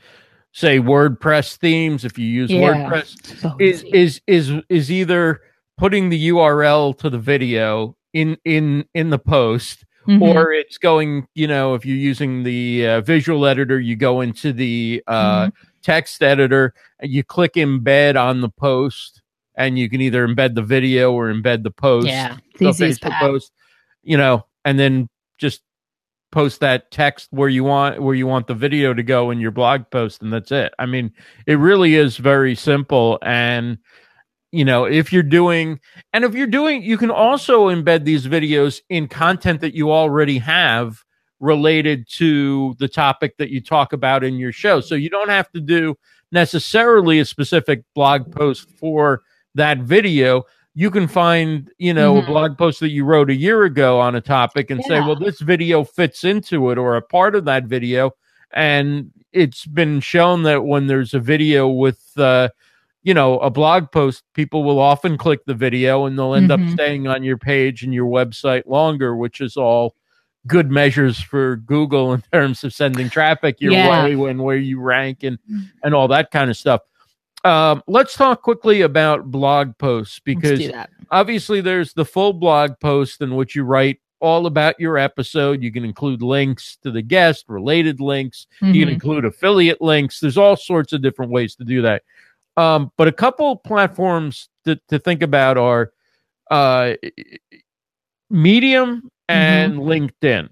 [0.53, 2.05] say, WordPress themes.
[2.05, 2.61] If you use Yeah.
[2.61, 5.41] WordPress, So is is is is either
[5.77, 10.21] putting the URL to the video in in in the post, Mhm.
[10.21, 11.27] or it's going.
[11.35, 15.49] You know, if you're using the uh, visual editor, you go into the uh,
[15.81, 19.21] text editor, you click embed on the post,
[19.55, 22.91] and you can either embed the video or embed the post yeah, the it's easy
[22.91, 23.51] as Facebook post,
[24.03, 25.61] you know, and then just
[26.31, 29.51] post that text where you want where you want the video to go in your
[29.51, 30.73] blog post, and that's it.
[30.79, 31.11] I mean,
[31.47, 33.77] it really is very simple, and
[34.51, 35.79] you know, if you're doing,
[36.13, 40.37] and if you're doing, you can also embed these videos in content that you already
[40.39, 41.03] have
[41.39, 44.79] related to the topic that you talk about in your show.
[44.79, 45.95] So you don't have to do
[46.31, 49.21] necessarily a specific blog post for
[49.55, 50.43] that video
[50.77, 52.23] you can find you know Mhm.
[52.23, 55.15] a blog post that you wrote a year ago on a topic and say well
[55.15, 58.11] this video fits into it or a part of that video
[58.51, 62.49] and it's been shown that when there's a video with uh
[63.05, 66.59] you know a blog post people will often click the video and they'll end up
[66.59, 66.71] Mhm.
[66.73, 69.95] staying on your page and your website longer which is all
[70.47, 74.03] good measures for google in terms of sending traffic your Yeah.
[74.05, 75.37] way and where you rank and
[75.83, 76.81] and all that kind of stuff
[77.43, 80.59] um, let's talk quickly about blog posts because
[81.11, 85.61] obviously there's the full blog post in which you write all about your episode.
[85.61, 88.47] You can include links to the guest, related links.
[88.61, 88.93] You can Mhm.
[88.93, 90.19] include affiliate links.
[90.19, 92.01] There's all sorts of different ways to do that.
[92.57, 95.91] Um, but a couple platforms to, to think about are
[96.51, 96.93] uh,
[98.29, 100.49] Medium and LinkedIn.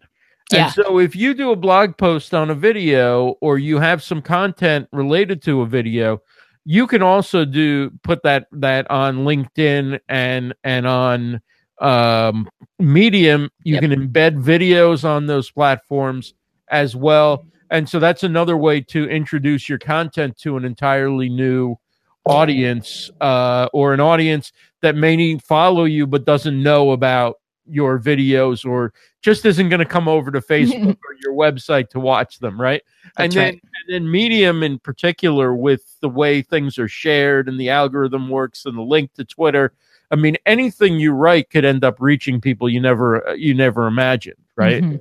[0.51, 0.65] Yeah.
[0.65, 4.21] And so if you do a blog post on a video or you have some
[4.21, 6.21] content related to a video,
[6.65, 11.41] you can also do put that that on LinkedIn and and on
[11.79, 12.47] um
[12.79, 13.49] Medium.
[13.63, 13.81] You Yep.
[13.81, 16.33] can embed videos on those platforms
[16.69, 17.45] as well.
[17.69, 21.75] And so that's another way to introduce your content to an entirely new
[22.25, 24.51] audience uh, or an audience
[24.81, 29.85] that may follow you but doesn't know about your videos or just isn't going to
[29.85, 32.81] come over to Facebook or your website to watch them, right?
[33.17, 33.53] and then right.
[33.53, 38.65] and then Medium in particular with the way things are shared and the algorithm works
[38.65, 39.73] and the link to Twitter.
[40.11, 44.37] I mean, anything you write could end up reaching people you never you never imagined,
[44.55, 44.83] right?
[44.83, 44.99] Mhm.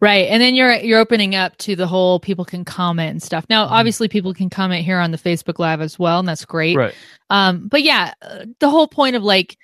[0.00, 0.28] Right.
[0.28, 3.44] And then you're you're opening up to the whole people can comment and stuff.
[3.50, 3.70] Now, Mhm.
[3.72, 6.76] obviously people can comment here on the Facebook live as well, and that's great.
[6.76, 6.94] Right.
[7.30, 8.14] Um, but yeah,
[8.60, 9.58] the whole point of like,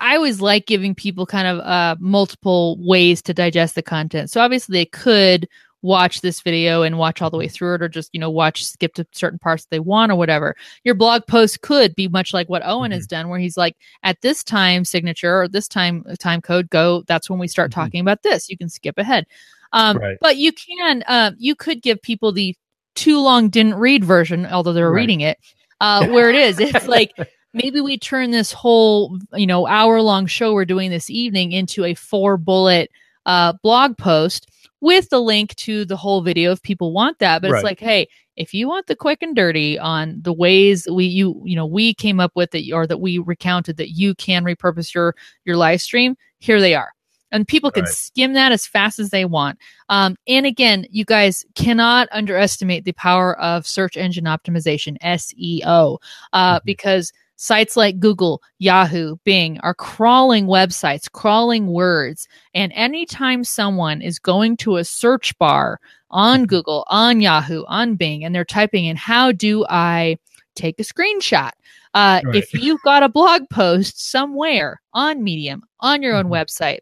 [0.00, 4.30] I always like giving people kind of uh, multiple ways to digest the content.
[4.30, 5.48] So obviously they could
[5.82, 8.64] watch this video and watch all the way through it, or just you know watch
[8.64, 10.54] skip to certain parts they want or whatever.
[10.84, 14.20] Your blog post could be much like what Owen has done, where he's like, at
[14.22, 17.02] this time signature or this time time code, go.
[17.06, 17.74] That's when we start Mhm.
[17.74, 18.48] talking about this.
[18.50, 19.26] You can skip ahead.
[19.72, 20.16] Um, Right.
[20.20, 22.56] But you can, uh, you could give people the
[22.94, 25.00] too long didn't read version, although they're Right.
[25.02, 25.38] reading it.
[25.80, 27.12] Uh, where it is, it's like
[27.54, 31.84] maybe we turn this whole you know hour long show we're doing this evening into
[31.84, 32.90] a four bullet
[33.26, 34.50] uh, blog post
[34.80, 37.58] with the link to the whole video if people want that but Right.
[37.58, 41.40] it's like hey if you want the quick and dirty on the ways we you
[41.44, 44.94] you know we came up with it or that we recounted that you can repurpose
[44.94, 45.14] your
[45.44, 46.92] your live stream here they are
[47.30, 47.92] and people can Right.
[47.92, 49.58] skim that as fast as they want
[49.88, 55.98] um, and again you guys cannot underestimate the power of search engine optimization seo
[56.32, 56.64] uh, Mhm.
[56.64, 62.26] because sites like Google, Yahoo, Bing are crawling websites, crawling words.
[62.52, 65.78] And anytime someone is going to a search bar
[66.10, 66.48] on Mhm.
[66.48, 70.16] Google, on Yahoo, on Bing, and they're typing in, how do I
[70.56, 71.52] take a screenshot?
[71.94, 72.34] Uh, Right.
[72.36, 76.30] If you've got a blog post somewhere on Medium, on your own Mhm.
[76.32, 76.80] website,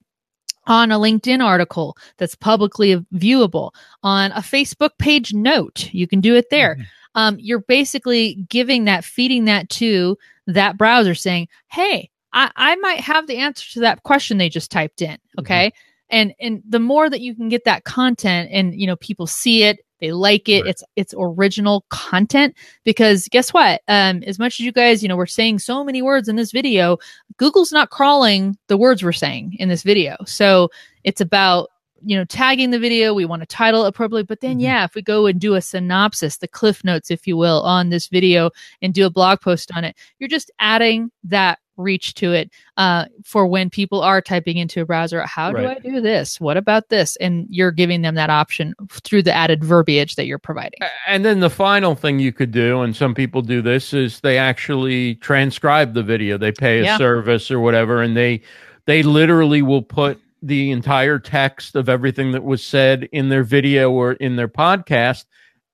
[0.66, 6.34] on a LinkedIn article that's publicly viewable, on a Facebook page note, you can do
[6.34, 6.86] it there Mhm.
[7.14, 13.00] um, you're basically giving that, feeding that to that browser saying, Hey, I, I might
[13.00, 15.18] have the answer to that question they just typed in.
[15.38, 15.68] Okay.
[15.68, 15.76] Mm-hmm.
[16.08, 19.64] And, and the more that you can get that content and, you know, people see
[19.64, 20.62] it, they like it.
[20.62, 20.70] Right.
[20.70, 23.80] It's it's original content because guess what?
[23.88, 26.52] Um, as much as you guys, you know, we're saying so many words in this
[26.52, 26.98] video,
[27.38, 30.16] Google's not crawling the words we're saying in this video.
[30.26, 30.68] So
[31.04, 31.70] it's about
[32.04, 34.60] you know tagging the video we want to title appropriately but then mm-hmm.
[34.60, 37.90] yeah if we go and do a synopsis the cliff notes if you will on
[37.90, 38.50] this video
[38.82, 43.04] and do a blog post on it you're just adding that reach to it uh,
[43.22, 45.82] for when people are typing into a browser how right.
[45.82, 49.32] do i do this what about this and you're giving them that option through the
[49.32, 53.14] added verbiage that you're providing and then the final thing you could do and some
[53.14, 56.96] people do this is they actually transcribe the video they pay a yeah.
[56.96, 58.40] service or whatever and they
[58.86, 63.90] they literally will put the entire text of everything that was said in their video
[63.90, 65.24] or in their podcast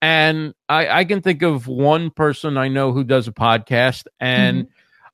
[0.02, 4.64] and I, I can think of one person I know who does a podcast, and
[4.64, 4.72] mm-hmm.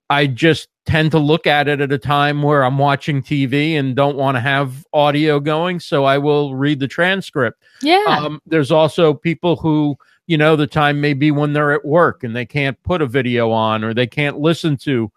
[0.08, 3.94] I just tend to look at it at a time where I'm watching TV and
[3.94, 5.80] don't want to have audio going.
[5.80, 7.62] So I will read the transcript.
[7.82, 8.02] Yeah.
[8.08, 12.24] Um, there's also people who, you know, the time may be when they're at work
[12.24, 15.12] and they can't put a video on or they can't listen to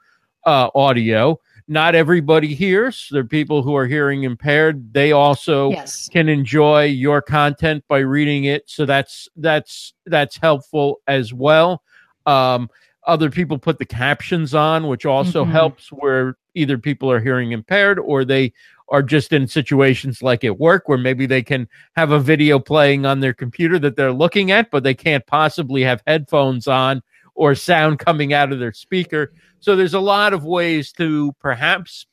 [0.45, 1.39] uh, audio.
[1.71, 3.07] Not everybody hears.
[3.11, 4.93] There are people who are hearing impaired.
[4.93, 6.09] They also yes.
[6.09, 8.69] can enjoy your content by reading it.
[8.69, 11.81] So that's that's that's helpful as well.
[12.25, 12.69] Um,
[13.07, 15.53] other people put the captions on, which also mm-hmm.
[15.53, 18.51] helps where either people are hearing impaired or they
[18.89, 23.05] are just in situations like at work where maybe they can have a video playing
[23.05, 27.01] on their computer that they're looking at, but they can't possibly have headphones on
[27.35, 29.33] or sound coming out of their speaker.
[29.59, 32.05] So there's a lot of ways to perhaps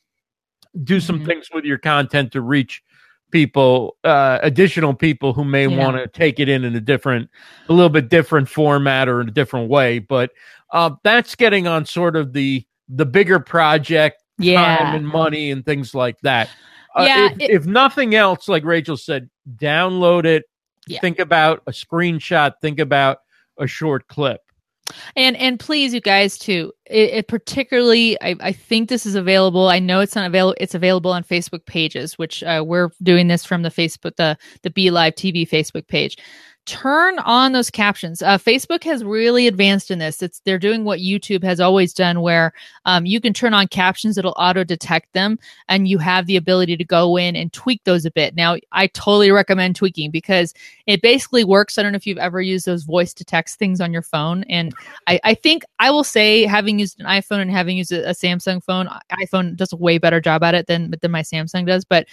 [0.83, 1.25] do some mm-hmm.
[1.25, 2.83] things with your content to reach
[3.31, 5.77] people uh additional people who may yeah.
[5.77, 7.29] want to take it in in a different
[7.67, 10.31] a little bit different format or in a different way but
[10.71, 14.77] uh, that's getting on sort of the the bigger project yeah.
[14.77, 16.49] time and money and things like that.
[16.95, 20.43] Uh, yeah, if, it, if, nothing else, like Rachel said, download it.
[20.87, 20.99] Yeah.
[21.01, 22.53] Think about a screenshot.
[22.61, 23.19] Think about
[23.59, 24.41] a short clip.
[25.15, 26.71] And and please, you guys, too.
[26.85, 29.67] It, it particularly, I, I think this is available.
[29.67, 30.55] I know it's not available.
[30.59, 34.69] It's available on Facebook pages, which uh, we're doing this from the Facebook, the the
[34.69, 36.17] BeLive TV Facebook page
[36.69, 38.21] turn on those captions.
[38.21, 40.21] Uh, Facebook has really advanced in this.
[40.21, 42.53] It's they're doing what YouTube has always done, where
[42.85, 46.77] um, you can turn on captions; it'll auto detect them, and you have the ability
[46.77, 48.35] to go in and tweak those a bit.
[48.35, 50.53] Now, I totally recommend tweaking because
[50.85, 51.79] it basically works.
[51.79, 54.43] I don't know if you've ever used those voice to text things on your phone,
[54.43, 54.71] and
[55.07, 58.13] I, I think I will say, having used an iPhone and having used a, a
[58.13, 58.87] Samsung phone,
[59.19, 62.05] iPhone does a way better job at it than than my Samsung does, but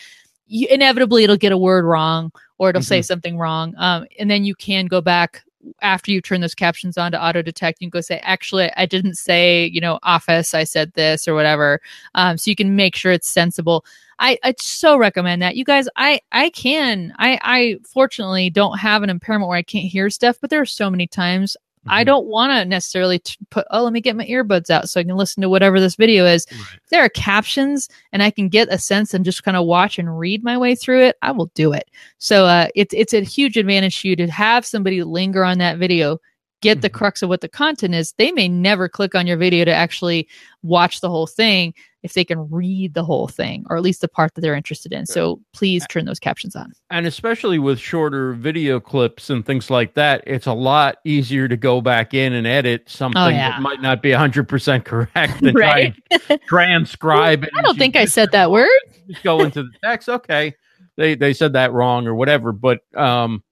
[0.47, 2.87] you, inevitably it'll get a word wrong or it'll mm-hmm.
[2.87, 3.75] say something wrong.
[3.79, 5.43] Um, and then you can go back
[5.83, 7.81] after you turn those captions on to auto detect.
[7.81, 11.35] You can go say, actually, I didn't say, you know, office, I said this or
[11.35, 11.81] whatever.
[12.15, 13.85] Um, so you can make sure it's sensible.
[14.19, 15.57] I, I so recommend that.
[15.57, 19.91] You guys, I, I can, I, I fortunately don't have an impairment where I can't
[19.91, 21.57] hear stuff, but there are so many times
[21.89, 22.07] I mm-hmm.
[22.07, 25.05] don't want to necessarily t- put, oh, let me get my earbuds out so I
[25.05, 26.47] can listen to whatever this video is.
[26.51, 26.81] Right.
[26.91, 30.19] There are captions and I can get a sense and just kind of watch and
[30.19, 31.91] read my way through it, I will do it.
[32.19, 35.79] So uh, it's, it's a huge advantage to you to have somebody linger on that
[35.79, 36.21] video,
[36.61, 36.97] get the mm-hmm.
[36.97, 38.13] crux of what the content is.
[38.19, 40.29] They may never click on your video to actually
[40.63, 44.09] watch the whole thing if they can read the whole thing or at least the
[44.09, 45.07] part that they're interested in.
[45.07, 46.73] So please turn those captions on.
[46.89, 51.57] And especially with shorter video clips and things like that, it's a lot easier to
[51.57, 53.51] go back in and edit something oh, yeah.
[53.51, 55.95] that might not be 100% correct than right?
[56.13, 57.51] try transcribe it.
[57.57, 58.69] I don't think I said that word.
[59.09, 60.09] Just go into the text.
[60.09, 60.55] Okay.
[60.97, 62.53] They, they said that wrong or whatever.
[62.53, 63.43] But um,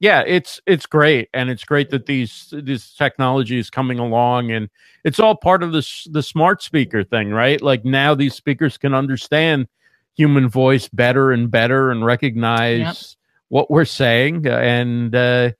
[0.00, 4.70] yeah, it's it's great, and it's great that these this technology is coming along, and
[5.04, 7.60] it's all part of this the smart speaker thing, right?
[7.60, 9.68] Like now these speakers can understand
[10.16, 12.96] human voice better and better and recognize yep.
[13.50, 15.50] what we're saying, and uh,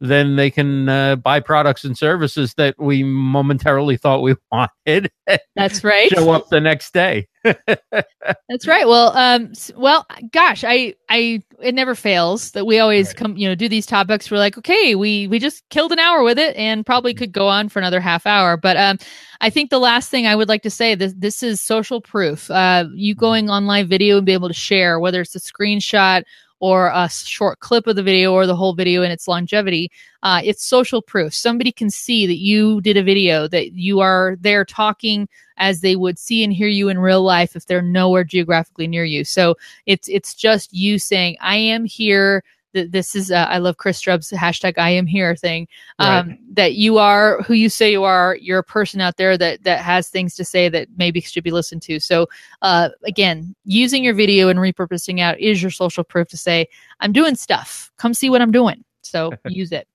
[0.00, 5.10] then they can uh, buy products and services that we momentarily thought we wanted.
[5.54, 6.10] That's right.
[6.10, 7.28] Show up the next day.
[7.44, 8.88] That's right.
[8.88, 13.16] Well, um, well, gosh, I, I, it never fails that we always right.
[13.16, 14.30] come, you know, do these topics.
[14.30, 17.48] We're like, okay, we, we just killed an hour with it and probably could go
[17.48, 18.56] on for another half hour.
[18.56, 18.98] But, um,
[19.42, 22.50] I think the last thing I would like to say this, this is social proof.
[22.50, 23.20] Uh, you mm-hmm.
[23.20, 26.24] going on live video and be able to share, whether it's a screenshot
[26.60, 29.90] or a short clip of the video or the whole video and its longevity.
[30.22, 31.34] Uh, it's social proof.
[31.34, 35.96] Somebody can see that you did a video, that you are there talking as they
[35.96, 39.24] would see and hear you in real life if they're nowhere geographically near you.
[39.24, 39.56] So
[39.86, 43.98] it's it's just you saying, "I am here." Th- this is uh, I love Chris
[43.98, 45.66] Strub's hashtag I am here thing.
[45.98, 46.38] Um, Right.
[46.54, 48.36] That you are who you say you are.
[48.40, 51.50] You're a person out there that that has things to say that maybe should be
[51.50, 51.98] listened to.
[52.00, 52.28] So
[52.62, 56.68] uh, again, using your video and repurposing out is your social proof to say
[57.00, 57.90] I'm doing stuff.
[57.98, 58.84] Come see what I'm doing.
[59.02, 59.88] So use it.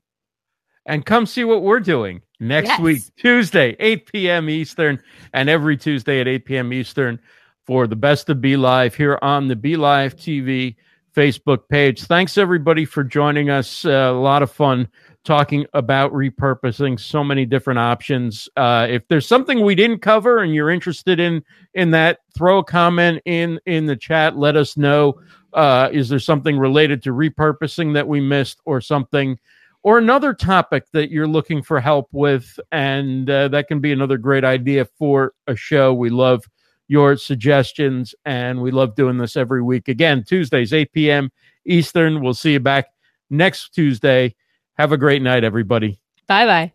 [0.86, 2.80] and come see what we're doing next Yes.
[2.80, 4.50] week, Tuesday, 8 p.m.
[4.50, 5.02] Eastern,
[5.34, 6.74] and every Tuesday at 8 p.m.
[6.74, 7.20] Eastern
[7.66, 10.76] for the best of BeLive here on the BeLive TV
[11.16, 12.04] Facebook page.
[12.04, 13.86] Thanks everybody for joining us.
[13.86, 14.88] Uh, a lot of fun
[15.24, 18.50] talking about repurposing so many different options.
[18.58, 21.44] Uh, if there's something we didn't cover and you're interested in
[21.74, 24.38] in that, throw a comment in in the chat.
[24.38, 25.20] Let us know.
[25.54, 29.40] Uh, is there something related to repurposing that we missed, or something?
[29.86, 34.18] or another topic that you're looking for help with, and uh, that can be another
[34.18, 35.94] great idea for a show.
[35.94, 36.44] We love
[36.88, 39.88] your suggestions, and we love doing this every week.
[39.88, 41.32] Again, Tuesdays, 8 p.m.
[41.66, 42.22] Eastern.
[42.22, 42.88] We'll see you back
[43.30, 44.36] next Tuesday.
[44.78, 46.00] Have a great night, everybody.
[46.28, 46.75] Bye bye.